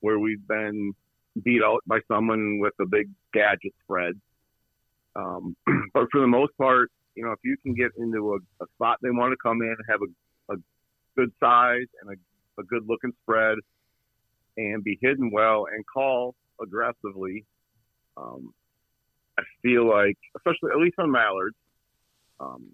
[0.00, 0.92] where we've been
[1.42, 4.14] beat out by someone with a big gadget spread.
[5.16, 5.56] Um,
[5.94, 8.98] but for the most part, you know, if you can get into a, a spot
[9.02, 10.56] they want to come in have a, a
[11.16, 13.58] good size and a, a good looking spread
[14.56, 17.44] and be hidden well and call aggressively,
[18.16, 18.52] um,
[19.38, 21.56] I feel like, especially at least on mallards,
[22.38, 22.68] um,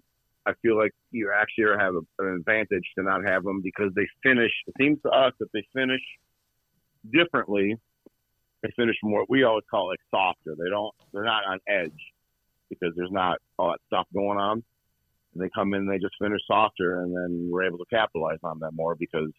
[0.45, 4.07] I feel like you actually have a, an advantage to not have them because they
[4.23, 4.51] finish.
[4.67, 6.01] It seems to us that they finish
[7.11, 7.75] differently.
[8.63, 9.25] They finish more.
[9.27, 10.55] We always call it softer.
[10.57, 10.93] They don't.
[11.13, 11.91] They're not on edge
[12.69, 14.63] because there's not all that stuff going on.
[15.33, 18.59] And they come in, they just finish softer, and then we're able to capitalize on
[18.59, 19.29] that more because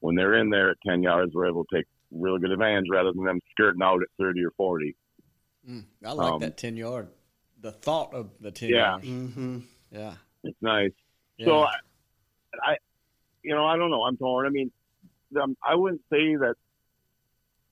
[0.00, 3.12] when they're in there at 10 yards, we're able to take really good advantage rather
[3.12, 4.94] than them skirting out at 30 or 40.
[5.68, 7.08] Mm, I like Um, that 10 yard.
[7.60, 8.76] The thought of the 10 Yeah.
[8.76, 9.06] yards.
[9.06, 9.58] Mm-hmm.
[9.92, 10.14] Yeah.
[10.42, 10.90] It's nice.
[11.38, 11.46] Yeah.
[11.46, 11.70] So, I,
[12.62, 12.76] I,
[13.42, 14.02] you know, I don't know.
[14.02, 14.46] I'm torn.
[14.46, 14.70] I mean,
[15.40, 16.54] um, I wouldn't say that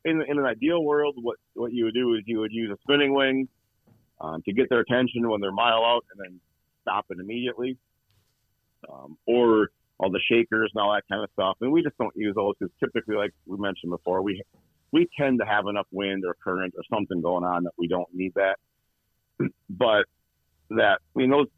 [0.04, 2.76] in in an ideal world, what what you would do is you would use a
[2.82, 3.48] spinning wing
[4.22, 6.40] um, to get their attention when they're a mile out, and then
[6.82, 7.76] stop it immediately,
[8.90, 9.68] um, or
[9.98, 11.56] all the shakers and all that kind of stuff.
[11.60, 14.42] And we just don't use those because typically, like we mentioned before, we
[14.92, 18.08] we tend to have enough wind or current or something going on that we don't
[18.14, 18.56] need that.
[19.68, 20.04] But
[20.70, 21.48] that I mean those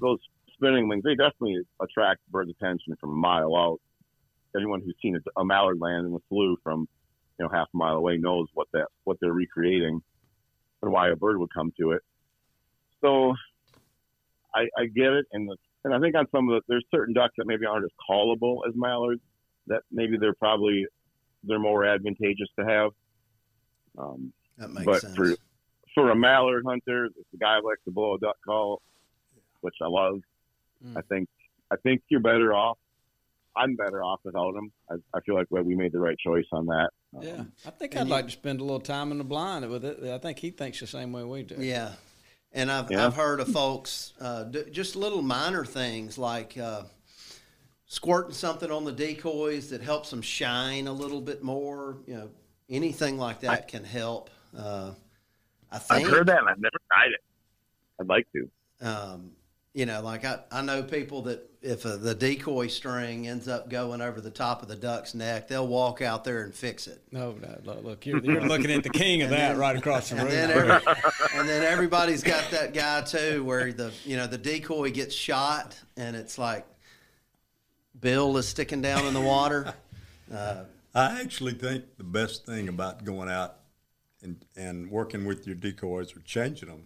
[0.00, 0.18] those
[0.54, 3.80] spinning wings they definitely attract birds' attention from a mile out.
[4.56, 6.88] Anyone who's seen a, a mallard land in the slough from
[7.38, 10.00] you know half a mile away knows what that what they're recreating
[10.90, 12.02] why a bird would come to it.
[13.00, 13.34] So
[14.54, 17.14] I, I get it, and the, and I think on some of the there's certain
[17.14, 19.20] ducks that maybe aren't as callable as mallards
[19.66, 20.86] that maybe they're probably
[21.44, 22.90] they're more advantageous to have.
[23.98, 25.16] Um, That makes but sense.
[25.16, 25.34] for
[25.94, 28.82] for a mallard hunter, if the guy likes to blow a duck call,
[29.60, 30.20] which I love,
[30.84, 30.98] Mm.
[30.98, 31.28] I think
[31.70, 32.78] I think you're better off.
[33.56, 34.72] I'm better off without him.
[34.90, 36.90] I, I feel like we made the right choice on that.
[37.22, 37.44] Yeah.
[37.66, 40.02] I think I'd you- like to spend a little time in the blind with it.
[40.04, 41.56] I think he thinks the same way we do.
[41.58, 41.92] Yeah.
[42.52, 43.06] And I've, Yeah.
[43.06, 46.82] I've heard of folks uh, d- just little minor things like uh,
[47.86, 51.98] squirting something on the decoys that helps them shine a little bit more.
[52.06, 52.30] You know,
[52.68, 54.30] anything like that can help.
[54.56, 54.92] Uh,
[55.70, 56.08] I I've think.
[56.08, 57.20] heard that and I've never tried it.
[58.00, 58.50] I'd like to.
[58.80, 59.32] Um,
[59.72, 63.68] you know, like I, I know people that if uh the decoy string ends up
[63.70, 67.02] going over the top of the duck's neck, they'll walk out there and fix it.
[67.10, 69.76] No, no, look, look you're, you're looking at the king of And that then- right
[69.76, 70.26] across the room.
[70.26, 70.94] And then, every,
[71.34, 75.76] and then everybody's got that guy too, where the you know the decoy gets shot,
[75.96, 76.66] and it's like
[78.00, 79.72] Bill is sticking down in the water.
[80.32, 83.56] Uh, I actually think the best thing about going out
[84.22, 86.84] and, and working with your decoys or changing them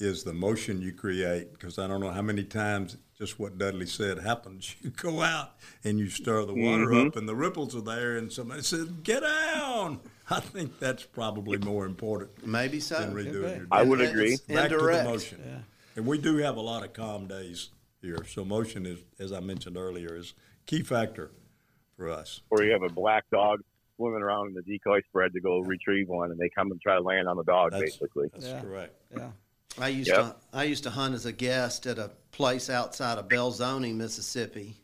[0.00, 1.52] is the motion you create.
[1.52, 4.76] Because I don't know how many times, just what Dudley said happens.
[4.82, 5.52] You go out
[5.84, 7.08] and you stir the water Mhm.
[7.08, 10.00] up, and the ripples are there, and somebody says, "Get down."
[10.30, 13.00] I think that's probably more important maybe so.
[13.00, 13.66] than redoing your.
[13.72, 14.30] I would It's agree.
[14.54, 15.04] Back to the Indirect.
[15.08, 15.64] motion.
[15.96, 18.24] And we do have a lot of calm days here.
[18.24, 20.34] So motion is, as I mentioned earlier, is
[20.66, 21.30] key factor
[21.96, 22.42] for us.
[22.50, 23.62] Or you have a black dog
[23.96, 26.94] swimming around in the decoy spread to go retrieve one, and they come and try
[26.94, 28.28] to land on the dog, That's- basically.
[28.32, 28.60] That's Yeah.
[28.60, 28.94] correct.
[29.16, 29.30] yeah.
[29.80, 30.18] I used Yep.
[30.18, 34.76] to I used to hunt as a guest at a place outside of Belzoni, Mississippi,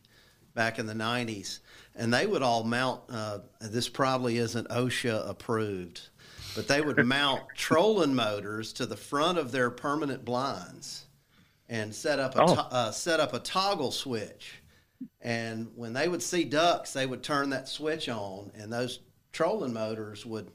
[0.53, 1.59] back in the '90s,
[1.95, 3.01] and they would all mount.
[3.09, 6.01] Uh, this probably isn't OSHA approved,
[6.55, 11.05] but they would mount trolling motors to the front of their permanent blinds
[11.67, 12.55] and set up a Oh.
[12.55, 14.61] to- uh, set up a toggle switch.
[15.21, 18.99] And when they would see ducks, they would turn that switch on, and those
[19.33, 20.51] trolling motors would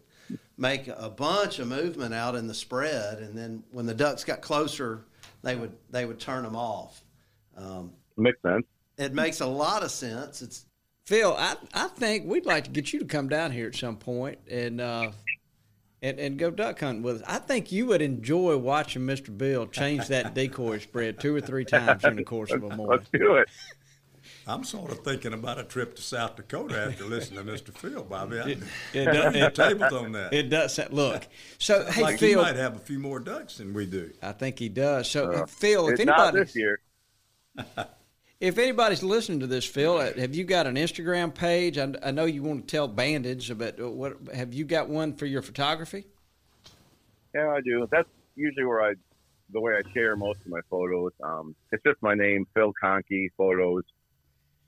[0.61, 4.43] make a bunch of movement out in the spread, and then when the ducks got
[4.43, 5.05] closer,
[5.43, 7.03] they would they would turn them off.
[7.57, 8.67] Um, Makes sense.
[8.99, 10.43] it makes a lot of sense.
[10.43, 10.67] It's
[11.07, 13.97] Phil, I, I think we'd like to get you to come down here at some
[13.97, 15.11] point and uh,
[16.03, 17.23] and and go duck hunting with us.
[17.27, 19.37] I think you would enjoy watching Mr.
[19.37, 22.87] Bill change that decoy spread two or three times in the course of a morning.
[22.87, 23.49] Let's do it.
[24.47, 27.73] I'm sort of thinking about a trip to South Dakota after listening to Mr.
[27.77, 28.41] Phil, Bobby.
[28.41, 28.59] I, It,
[28.95, 30.33] it, does, the it, tables on that.
[30.33, 30.75] it does.
[30.75, 31.27] sound- Look,
[31.59, 34.11] so hey like he Phil, might have a few more ducks than we do.
[34.23, 35.09] I think he does.
[35.11, 36.81] So Uh, Phil, if It's not anybody, this year.
[38.41, 41.79] if anybody's listening to this, Phil, uh, have you got an Instagram page?
[41.79, 45.27] I, I know you want to tell Banded, but what have you got one for
[45.27, 46.07] your photography?
[47.35, 47.87] Yeah, I do.
[47.93, 48.95] That's usually where I,
[49.53, 51.13] the way I share most of my photos.
[51.23, 53.85] Um, it's just my name, Phil Kahnke Photos.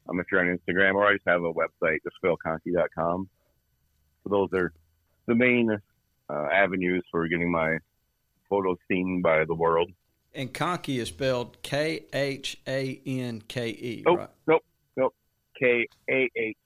[0.09, 3.29] Um, if you're on Instagram, or I just have a website, just philkahnke.com.
[4.25, 4.73] So those are
[5.27, 5.71] the main
[6.29, 7.79] uh, avenues for getting my
[8.49, 9.91] photos seen by the world.
[10.35, 14.03] And Kahnke is spelled K H A N K E.
[14.07, 14.29] Nope, right?
[14.47, 14.65] nope,
[14.97, 15.15] nope.
[15.59, 16.57] K A H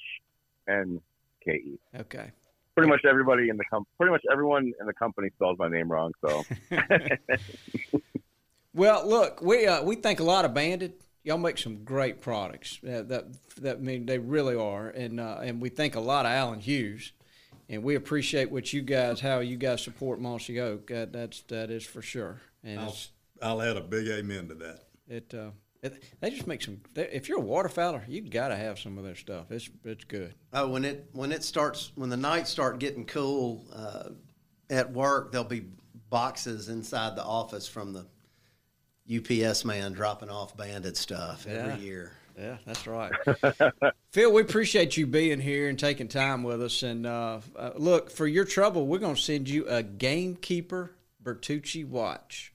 [0.68, 1.00] N
[1.44, 1.78] K E.
[1.98, 2.30] Okay.
[2.74, 5.90] Pretty much everybody in the com- pretty much everyone in the company spells my name
[5.90, 6.12] wrong.
[6.20, 6.44] So
[8.76, 10.92] Well, look, we uh, we think a lot of Banded.
[11.26, 12.78] Y'all make some great products.
[12.84, 13.24] Uh, that
[13.60, 16.60] that I mean they really are, and uh, and we thank a lot of Alan
[16.60, 17.10] Hughes,
[17.68, 20.88] and we appreciate what you guys, how you guys support Mossy Oak.
[20.88, 22.40] Uh, that's that is for sure.
[22.62, 22.96] And I'll,
[23.42, 24.84] I'll add a big amen to that.
[25.08, 25.50] it, uh,
[25.82, 26.80] it they just make some.
[26.94, 29.50] They, if you're a waterfowler, you got to have some of their stuff.
[29.50, 30.32] It's it's good.
[30.52, 34.10] Oh, when it when it starts when the nights start getting cool uh,
[34.70, 35.66] at work, there'll be
[36.08, 38.06] boxes inside the office from the
[39.12, 41.78] UPS man dropping off banded stuff every Yeah.
[41.78, 42.12] year.
[42.38, 43.12] Yeah, that's right.
[44.12, 46.82] Phil, we appreciate you being here and taking time with us.
[46.82, 50.90] And uh, uh, look, for your trouble, we're going to send you a Gamekeeper
[51.24, 52.52] Bertucci watch.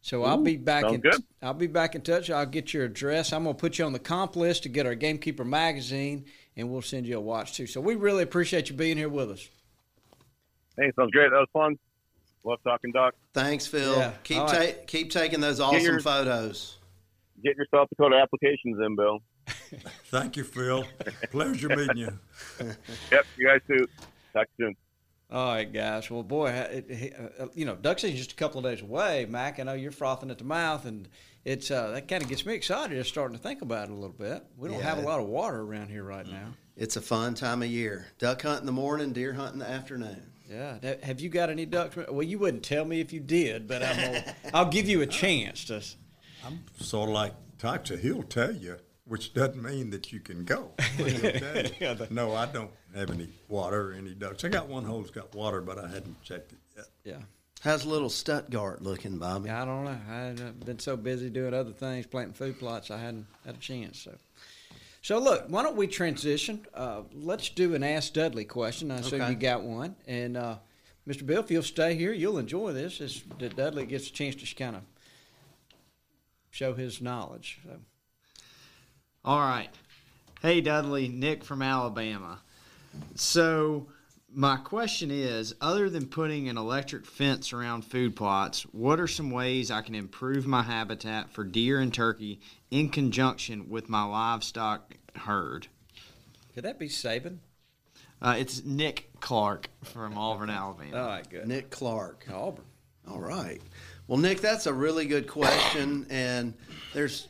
[0.00, 1.00] So I'll be back in.
[1.00, 1.24] good.
[1.42, 2.30] I'll be back in touch.
[2.30, 3.32] I'll get your address.
[3.32, 6.26] I'm going to put you on the comp list to get our Gamekeeper magazine,
[6.56, 7.66] and we'll send you a watch too.
[7.66, 9.48] So we really appreciate you being here with us.
[10.76, 11.30] hey, sounds great.
[11.30, 11.78] That was fun.
[12.44, 13.14] Love talking duck.
[13.34, 13.96] Thanks, Phil.
[13.96, 14.86] Yeah, Keep all ta- right.
[14.86, 16.76] keep taking those awesome your- photos.
[17.44, 19.20] Get your South Dakota applications in, Bill.
[20.06, 20.84] Thank you, Phil.
[21.30, 22.18] Pleasure meeting you.
[23.12, 23.86] Yep, you guys too.
[24.32, 24.74] Talk soon.
[25.30, 26.10] All right, guys.
[26.10, 29.26] Well, boy, it, it, uh, you know, duck season's just a couple of days away.
[29.28, 31.06] Mac, I know you're frothing at the mouth, and
[31.44, 32.96] it's uh, that kind of gets me excited.
[32.96, 34.42] Just starting to think about it a little bit.
[34.56, 36.54] We don't Yeah, have a lot of water around here right now.
[36.76, 38.06] It's a fun time of year.
[38.18, 40.27] Duck hunt in the morning, deer hunt in the afternoon.
[40.48, 40.78] Yeah.
[40.82, 41.96] Ha- Have you got any ducks?
[42.10, 45.06] Well, you wouldn't tell me if you did, but I'm gonna, I'll give you a
[45.06, 45.82] chance to.
[46.44, 47.96] I'm sort of like Toxey.
[47.98, 50.70] He'll tell you, which doesn't mean that you can go.
[50.96, 52.06] He'll tell you.
[52.10, 54.44] no, I don't have any water or any ducks.
[54.44, 56.86] I got one hole's got water, but I hadn't checked it yet.
[57.04, 57.18] Yeah.
[57.60, 59.50] How's little Stuttgart looking, Bobby?
[59.50, 59.98] I don't know.
[60.08, 63.98] I've been so busy doing other things, planting food plots, I hadn't had a chance.
[63.98, 64.14] So,
[65.02, 66.66] so look, why don't we transition?
[66.74, 68.90] Uh, let's do an Ask Dudley question.
[68.90, 69.30] I assume Okay.
[69.32, 69.96] you got one.
[70.06, 70.56] And uh,
[71.06, 71.24] Mr.
[71.24, 73.00] Bill, if you'll stay here, you'll enjoy this.
[73.00, 73.20] As
[73.56, 74.82] Dudley gets a chance to kind of
[76.50, 77.60] show his knowledge.
[77.64, 77.76] So,
[79.24, 79.70] All right.
[80.42, 82.40] Hey, Dudley, Nick from Alabama.
[83.14, 83.88] So,
[84.30, 89.30] my question is other than putting an electric fence around food plots, what are some
[89.30, 92.40] ways I can improve my habitat for deer and turkey
[92.70, 95.68] in conjunction with my livestock herd?
[96.54, 97.38] could that be Saban?
[98.20, 101.00] Uh, it's Nick Clark from Auburn, Alabama.
[101.00, 101.46] All right, good.
[101.46, 102.26] Nick Clark.
[102.32, 102.64] Auburn.
[103.08, 103.60] All right.
[104.08, 106.54] Well, Nick, that's a really good question, and
[106.94, 107.28] there's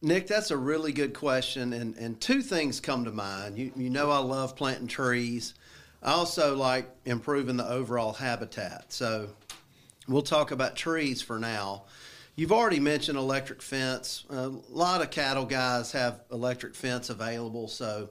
[0.00, 3.58] Nick, that's a really good question, and and two things come to mind.
[3.58, 5.54] You you know I love planting trees.
[6.02, 8.92] I also like improving the overall habitat.
[8.92, 9.30] So
[10.06, 11.84] we'll talk about trees for now.
[12.38, 14.24] You've already mentioned electric fence.
[14.30, 18.10] A lot of cattle guys have electric fence available, so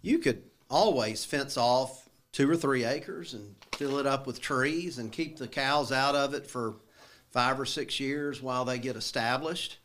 [0.00, 4.98] you could always fence off two or three acres and fill it up with trees
[4.98, 6.76] and keep the cows out of it for
[7.32, 9.78] five or six years while they get established.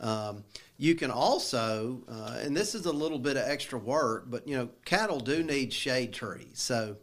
[0.00, 0.42] Um,
[0.76, 4.56] you can also, uh, and this is a little bit of extra work, but you
[4.56, 6.54] know, cattle do need shade trees.
[6.54, 6.96] So,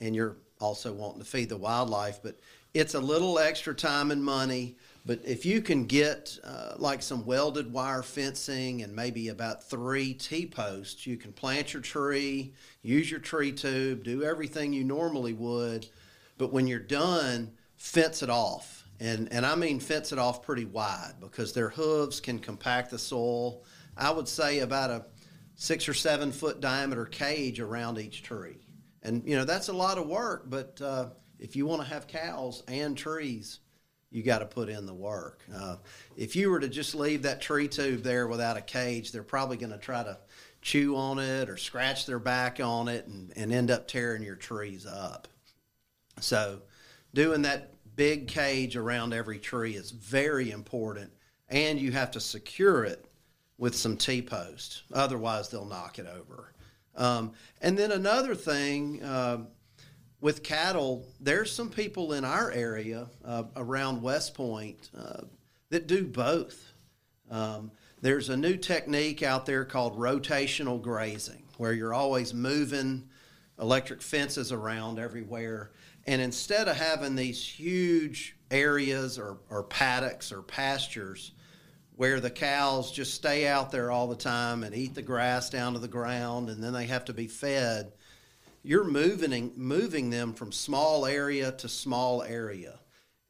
[0.00, 2.40] and you're also wanting to feed the wildlife, but
[2.72, 4.76] it's a little extra time and money.
[5.04, 10.14] But if you can get uh, like some welded wire fencing and maybe about three
[10.14, 15.32] T posts, you can plant your tree, use your tree tube, do everything you normally
[15.32, 15.86] would.
[16.38, 18.86] But when you're done, fence it off.
[19.00, 22.98] And, and I mean fence it off pretty wide because their hooves can compact the
[22.98, 23.64] soil.
[23.96, 25.06] I would say about a
[25.56, 28.58] six or seven foot diameter cage around each tree.
[29.02, 31.06] And, you know, that's a lot of work, but uh,
[31.40, 33.58] if you want to have cows and trees,
[34.12, 35.40] you got to put in the work.
[35.52, 35.76] Uh,
[36.16, 39.56] if you were to just leave that tree tube there without a cage, they're probably
[39.56, 40.18] going to try to
[40.60, 44.36] chew on it or scratch their back on it and, and end up tearing your
[44.36, 45.26] trees up.
[46.20, 46.60] So,
[47.14, 51.10] doing that big cage around every tree is very important,
[51.48, 53.06] and you have to secure it
[53.56, 54.82] with some T posts.
[54.92, 56.52] Otherwise, they'll knock it over.
[56.94, 57.32] Um,
[57.62, 59.48] and then another thing um
[60.22, 65.22] with cattle, there's some people in our area uh, around West Point uh,
[65.70, 66.72] that do both.
[67.28, 73.08] Um, there's a new technique out there called rotational grazing, where you're always moving
[73.60, 75.72] electric fences around everywhere.
[76.06, 81.32] And instead of having these huge areas or, or paddocks or pastures
[81.96, 85.72] where the cows just stay out there all the time and eat the grass down
[85.72, 87.92] to the ground and then they have to be fed,
[88.62, 92.78] you're moving moving them from small area to small area.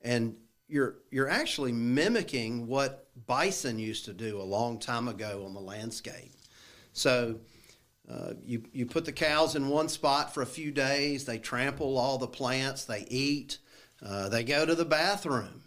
[0.00, 0.36] And
[0.68, 5.60] you're you're actually mimicking what bison used to do a long time ago on the
[5.60, 6.32] landscape.
[6.92, 7.40] So
[8.10, 11.96] uh, you, you put the cows in one spot for a few days, they trample
[11.96, 13.58] all the plants, they eat,
[14.04, 15.62] uh, they go to the bathroom.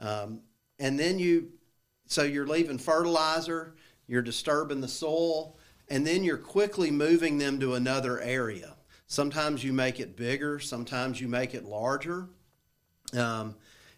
[0.00, 0.40] Um,
[0.78, 1.50] and then you,
[2.06, 3.74] so you're leaving fertilizer,
[4.06, 5.58] you're disturbing the soil,
[5.88, 8.76] and then you're quickly moving them to another area.
[9.12, 12.30] Sometimes you make it bigger, sometimes you make it larger.
[13.12, 13.56] Um,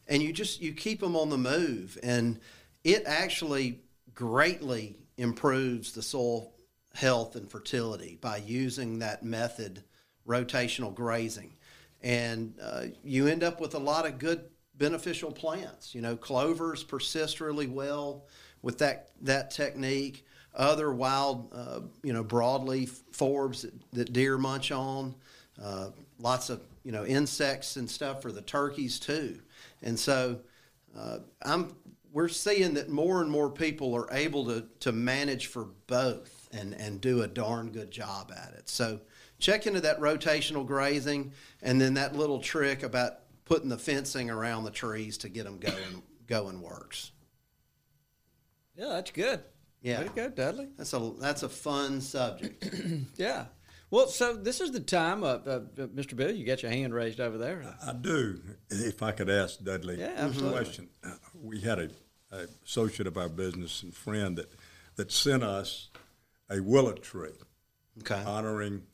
[0.08, 2.40] and you just you keep them on the move and
[2.82, 3.78] it actually
[4.12, 6.52] greatly improves the soil
[6.94, 9.84] health and fertility by using that method,
[10.26, 11.54] rotational grazing.
[12.02, 15.94] And uh, you end up with a lot of good beneficial plants.
[15.94, 18.26] You know, clovers persist really well
[18.62, 20.26] with that, that technique.
[20.54, 25.14] Other wild, uh, you know, broadleaf forbs that, that deer munch on.
[25.60, 29.40] Uh, lots of, you know, insects and stuff for the turkeys too.
[29.82, 30.40] And so
[30.96, 31.74] uh, I'm,
[32.12, 36.72] we're seeing that more and more people are able to, to manage for both and,
[36.74, 38.68] and do a darn good job at it.
[38.68, 39.00] So
[39.38, 41.32] check into that rotational grazing
[41.62, 45.58] and then that little trick about putting the fencing around the trees to get them
[45.58, 47.12] going going works.
[48.76, 49.42] Yeah, that's good.
[49.84, 50.68] Yeah, Way to go, Dudley.
[50.78, 52.64] That's a that's a fun subject.
[53.16, 53.44] yeah.
[53.90, 56.16] Well, so this is the time, uh, uh, Mr.
[56.16, 56.30] Bill.
[56.30, 57.76] You got your hand raised over there.
[57.86, 58.40] I do.
[58.70, 61.90] If I could ask Dudley yeah, a question, uh, we had a,
[62.32, 64.50] a associate of our business and friend that
[64.96, 65.90] that sent us
[66.48, 67.36] a willow tree
[68.00, 68.22] okay.
[68.26, 68.84] honoring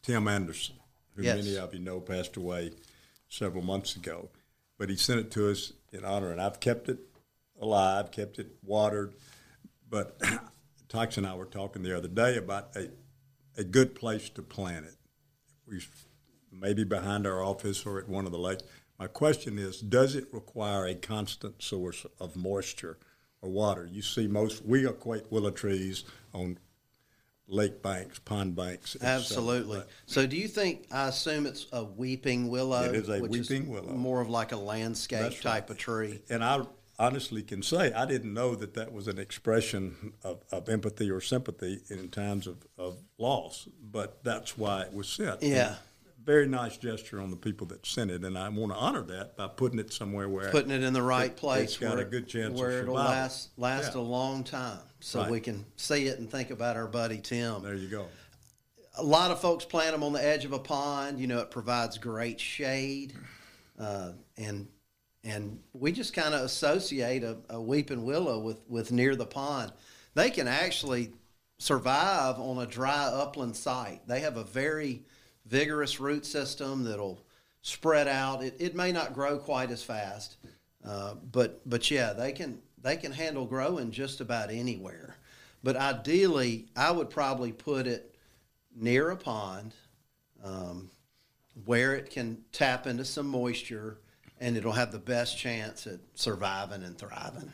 [0.00, 0.76] Tim Anderson,
[1.14, 1.36] who yes.
[1.36, 2.72] many of you know passed away
[3.28, 4.30] several months ago.
[4.78, 7.00] But he sent it to us in honor, and I've kept it
[7.60, 9.12] alive, kept it watered.
[9.88, 10.20] But
[10.88, 12.90] Tox and I were talking the other day about a,
[13.56, 14.96] a good place to plant it.
[15.66, 15.80] We
[16.50, 18.62] maybe behind our office or at one of the lakes.
[18.98, 22.98] My question is, does it require a constant source of moisture
[23.40, 23.88] or water?
[23.90, 26.58] You see, most we equate willow trees on
[27.46, 28.96] lake banks, pond banks.
[29.00, 29.82] Absolutely.
[30.06, 30.86] So, do you think?
[30.90, 32.82] I assume it's a weeping willow.
[32.82, 33.92] It is a weeping willow.
[33.92, 35.70] More of like a landscape That's type right.
[35.70, 36.22] of tree.
[36.28, 36.62] And I
[36.98, 41.20] honestly can say I didn't know that that was an expression of, of empathy or
[41.20, 45.42] sympathy in times of, of loss, but that's why it was sent.
[45.42, 45.76] Yeah.
[46.24, 49.34] Very nice gesture on the people that sent it, and I want to honor that
[49.36, 51.70] by putting it somewhere where Putting it in the right it- place.
[51.70, 54.00] It's got where, a good chance where of it'll last last Yeah.
[54.00, 55.30] a long time, so Right.
[55.30, 57.62] we can see it and think about our buddy Tim.
[57.62, 58.06] There you go.
[58.96, 61.18] a lot of folks plant them on the edge of a pond.
[61.20, 63.14] You know, it provides great shade,
[63.78, 64.66] uh, and
[65.24, 69.72] and we just kind of associate a, a weeping willow with with near the pond.
[70.14, 71.12] They can actually
[71.58, 74.06] survive on a dry upland site.
[74.06, 75.02] They have a very
[75.46, 77.24] vigorous root system that'll
[77.62, 78.42] spread out.
[78.42, 80.36] It, it may not grow quite as fast,
[80.84, 85.16] uh, but but yeah, they can they can handle growing just about anywhere.
[85.62, 88.14] But ideally, I would probably put it
[88.74, 89.74] near a pond
[90.44, 90.90] um,
[91.64, 93.98] where it can tap into some moisture
[94.40, 97.52] and it'll have the best chance at surviving and thriving.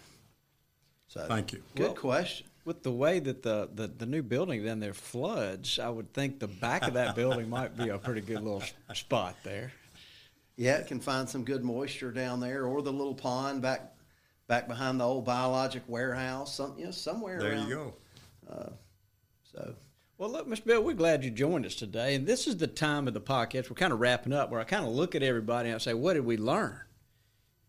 [1.08, 1.62] So, Thank you.
[1.74, 2.46] Good Well- question.
[2.64, 6.40] With the way that the, the, the new building down there floods, I would think
[6.40, 8.62] the back of that building might be a pretty good little
[8.94, 9.70] spot there.
[10.56, 13.92] Yeah, it can find some good moisture down there, or the little pond back
[14.46, 16.54] back behind the old biologic warehouse.
[16.56, 17.68] Some, you know, somewhere There around.
[17.68, 17.94] you go.
[18.50, 18.70] Uh,
[19.52, 19.74] so,
[20.24, 20.64] Well, look, Mr.
[20.64, 22.14] Bill, we're glad you joined us today.
[22.14, 23.68] And this is the time of the podcast.
[23.68, 25.92] We're kind of wrapping up where I kind of look at everybody and I say,
[25.92, 26.80] what did we learn?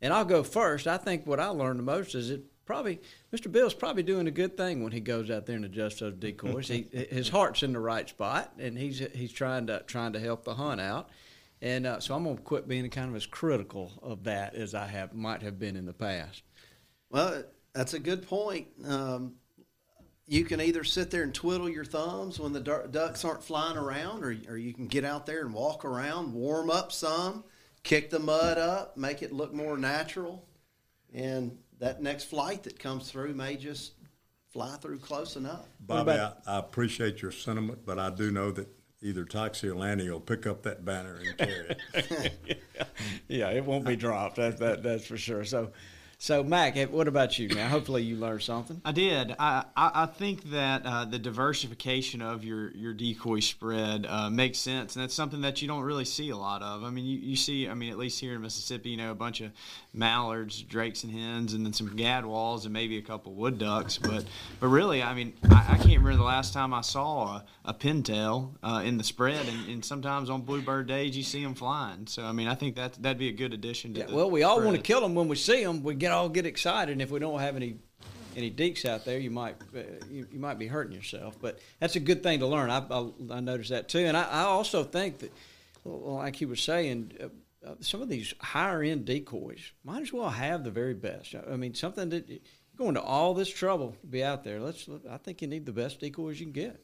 [0.02, 0.88] And I'll go first.
[0.88, 3.02] I think what I learned the most is it probably,
[3.34, 3.52] Mr.
[3.52, 6.70] Bill's probably doing a good thing when he goes out there and adjusts those decoys.
[6.70, 10.46] he, his heart's in the right spot and he's, he's trying to, trying to help
[10.46, 11.10] the hunt out.
[11.62, 14.74] And uh, so I'm going to quit being kind of as critical of that as
[14.74, 16.44] I have might have been in the past.
[17.10, 17.44] well,
[17.74, 18.68] that's a good point.
[18.88, 19.34] Um,
[20.28, 23.78] you can either sit there and twiddle your thumbs when the du- ducks aren't flying
[23.78, 27.44] around, or, or you can get out there and walk around, warm up some,
[27.84, 30.48] kick the mud up, make it look more natural,
[31.14, 33.94] and that next flight that comes through may just
[34.50, 35.68] fly through close enough.
[35.80, 38.68] Bobby, I, I appreciate your sentiment, but I do know that
[39.02, 42.62] either Toxey or Lanny will pick up that banner and carry it.
[43.28, 44.38] yeah, it won't be dropped.
[44.38, 45.44] That, that that's for sure.
[45.44, 45.72] So,
[46.18, 47.70] So, Mac, what about you, man?
[47.70, 48.82] Hopefully, you learned something.
[48.86, 49.36] I did.
[49.38, 54.58] I I, I think that uh, the diversification of your your decoy spread uh, makes
[54.58, 56.84] sense, and that's something that you don't really see a lot of.
[56.84, 59.16] I mean, you, you see, I mean, at least here in Mississippi, you know, a
[59.16, 59.52] bunch of
[59.94, 63.98] mallards, drakes and hens, and then some gadwalls, and maybe a couple wood ducks.
[63.98, 64.26] But
[64.60, 67.74] but really, I mean, I, I can't remember the last time I saw a, a
[67.74, 72.08] pintail uh, in the spread, and, and, sometimes on bluebird days you see them flying.
[72.08, 74.00] So I mean, I think that that'd be a good addition to.
[74.02, 75.84] Yeah, well, we all want to kill them when we see them.
[75.84, 77.78] We get all get excited, and if we don't have any
[78.36, 81.38] any deeks out there, you might uh, you, you, might be hurting yourself.
[81.40, 82.70] But that's a good thing to learn.
[82.70, 85.32] I, I, I noticed that too, and I, I, also think that,
[85.86, 87.28] like he was saying, uh,
[87.66, 91.34] uh, some of these higher end decoys might as well have the very best.
[91.50, 92.40] I mean, something that you're
[92.78, 94.60] going to all this trouble to be out there.
[94.60, 94.88] Let's.
[95.10, 96.82] I think you need the best decoys you can get.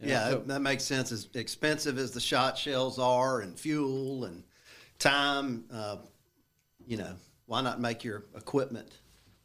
[0.00, 1.12] You know, yeah, so, that makes sense.
[1.12, 4.42] As expensive as the shot shells are, and fuel and
[4.98, 5.96] time, uh,
[6.86, 7.14] you know,
[7.52, 8.90] why not make your equipment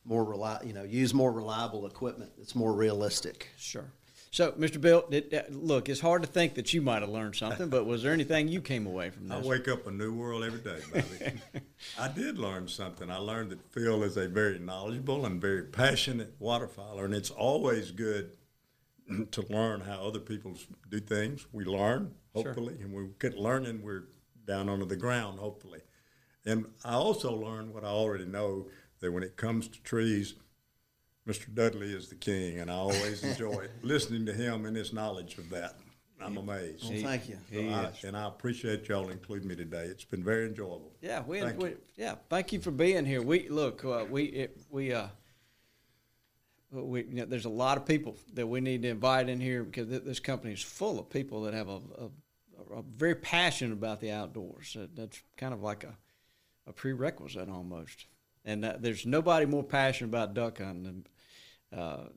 [0.05, 0.65] more reliable?
[0.65, 3.49] You know, use more reliable equipment that's more realistic.
[3.57, 3.83] Sure.
[4.31, 4.79] So, Mr.
[4.79, 7.85] Bill, it, uh, look, it's hard to think that you might have learned something, but
[7.85, 9.43] was there anything you came away from this?
[9.43, 11.65] I wake up a new world every day, Bobby.
[11.99, 13.11] I did learn something.
[13.11, 17.91] I learned that Phil is a very knowledgeable and very passionate waterfowler, and it's always
[17.91, 18.31] good
[19.31, 20.55] to learn how other people
[20.89, 21.45] do things.
[21.51, 22.85] We learn, hopefully, sure.
[22.85, 23.81] and we get learning.
[23.81, 24.05] We're
[24.45, 25.81] down under the ground, hopefully.
[26.47, 28.67] And I also learned what I already know
[29.01, 30.35] that when it comes to trees,
[31.27, 31.53] Mr.
[31.53, 35.49] Dudley is the king, and I always enjoy listening to him and his knowledge of
[35.49, 35.75] that.
[36.19, 36.89] I'm amazed.
[36.89, 37.37] Well, thank you.
[37.53, 39.83] So I, and I appreciate y'all including me today.
[39.83, 40.91] It's been very enjoyable.
[40.99, 43.21] Yeah, we, thank we yeah, thank you for being here.
[43.21, 45.07] We look, uh, we it, we uh,
[46.71, 49.63] we you know, there's a lot of people that we need to invite in here
[49.63, 54.01] because this company is full of people that have a, a, a very passionate about
[54.01, 54.75] the outdoors.
[54.95, 55.95] That's kind of like a
[56.67, 58.05] a prerequisite almost.
[58.45, 61.07] And uh, there's nobody more passionate about duck hunting than.
[61.77, 62.07] Uh,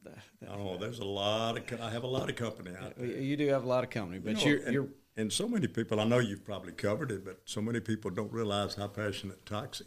[0.48, 1.80] oh, there's a lot of.
[1.80, 3.06] I have a lot of company out there.
[3.06, 5.48] You do have a lot of company, but you know, are and, you're and so
[5.48, 5.98] many people.
[5.98, 9.86] I know you've probably covered it, but so many people don't realize how passionate Toxey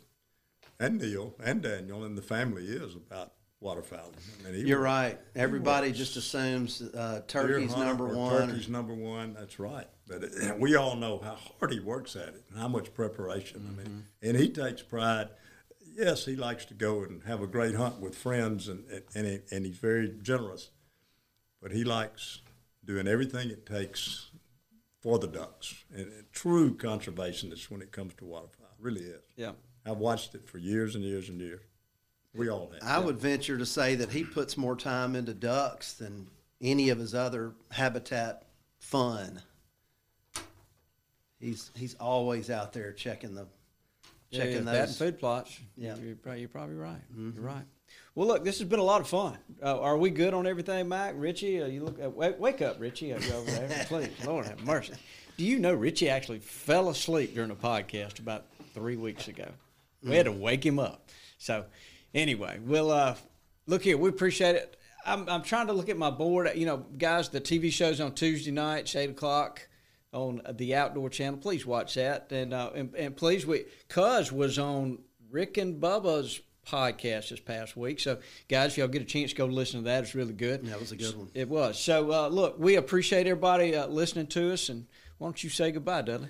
[0.80, 3.34] and Neil and Daniel and the family is about
[3.64, 4.12] waterfowl.
[4.46, 5.18] I mean, You're right.
[5.36, 8.48] Everybody just assumes uh, turkey's number one.
[8.50, 9.34] Turkey's number one.
[9.34, 9.88] That's right.
[10.08, 13.62] But it, we all know how hard he works at it and how much preparation.
[13.62, 13.80] Mm-hmm.
[13.80, 14.30] I mean, mm-hmm.
[14.30, 15.30] and he takes pride.
[15.96, 18.84] Yes, he likes to go and have a great hunt with friends, and
[19.16, 20.72] and, he, and he's very generous.
[21.62, 22.42] But he likes
[22.84, 24.32] doing everything it takes
[25.02, 25.86] for the ducks.
[25.94, 29.22] And, and true conservationist when it comes to waterfowl, really is.
[29.38, 29.52] Yeah,
[29.86, 31.62] I've watched it for years and years and years.
[32.36, 32.82] We all have.
[32.84, 36.28] I would venture to say that he puts more time into ducks than
[36.62, 38.44] any of his other habitat
[38.80, 39.42] fun.
[41.40, 43.48] He's he's always out there checking the
[44.32, 45.60] checking yeah, those that and food plots.
[45.76, 47.02] Yeah, you're, probably, you're probably right.
[47.12, 47.32] Mm-hmm.
[47.36, 47.66] You're right.
[48.16, 49.38] Well, look, this has been a lot of fun.
[49.62, 51.16] Uh, are we good on everything, Mike?
[51.18, 52.00] Richie, uh, you look.
[52.04, 53.12] Uh, wake, wake, up, Richie.
[53.12, 53.86] Are over there?
[53.88, 54.94] Please, Lord have mercy.
[55.38, 59.50] Do you know Richie actually fell asleep during a podcast about three weeks ago?
[60.04, 61.10] We had to wake him up.
[61.38, 61.66] So
[62.14, 63.16] anyway, well, uh,
[63.68, 64.78] look here, we appreciate it.
[65.06, 66.50] I'm, I'm trying to look at my board.
[66.56, 69.68] You know, guys, the TV show's on Tuesday nights, eight o'clock
[70.14, 71.40] on the Outdoor Channel.
[71.40, 75.00] Please watch that, and uh, and, and please, we Cuz was on
[75.30, 78.00] Rick and Bubba's podcast this past week.
[78.00, 80.04] So, guys, if y'all get a chance, go listen to that.
[80.04, 80.66] It's really good.
[80.68, 81.30] That was a good one.
[81.34, 81.78] It was.
[81.80, 84.86] So, uh, look, we appreciate everybody uh, listening to us, and
[85.18, 86.30] why don't you say goodbye, Dudley?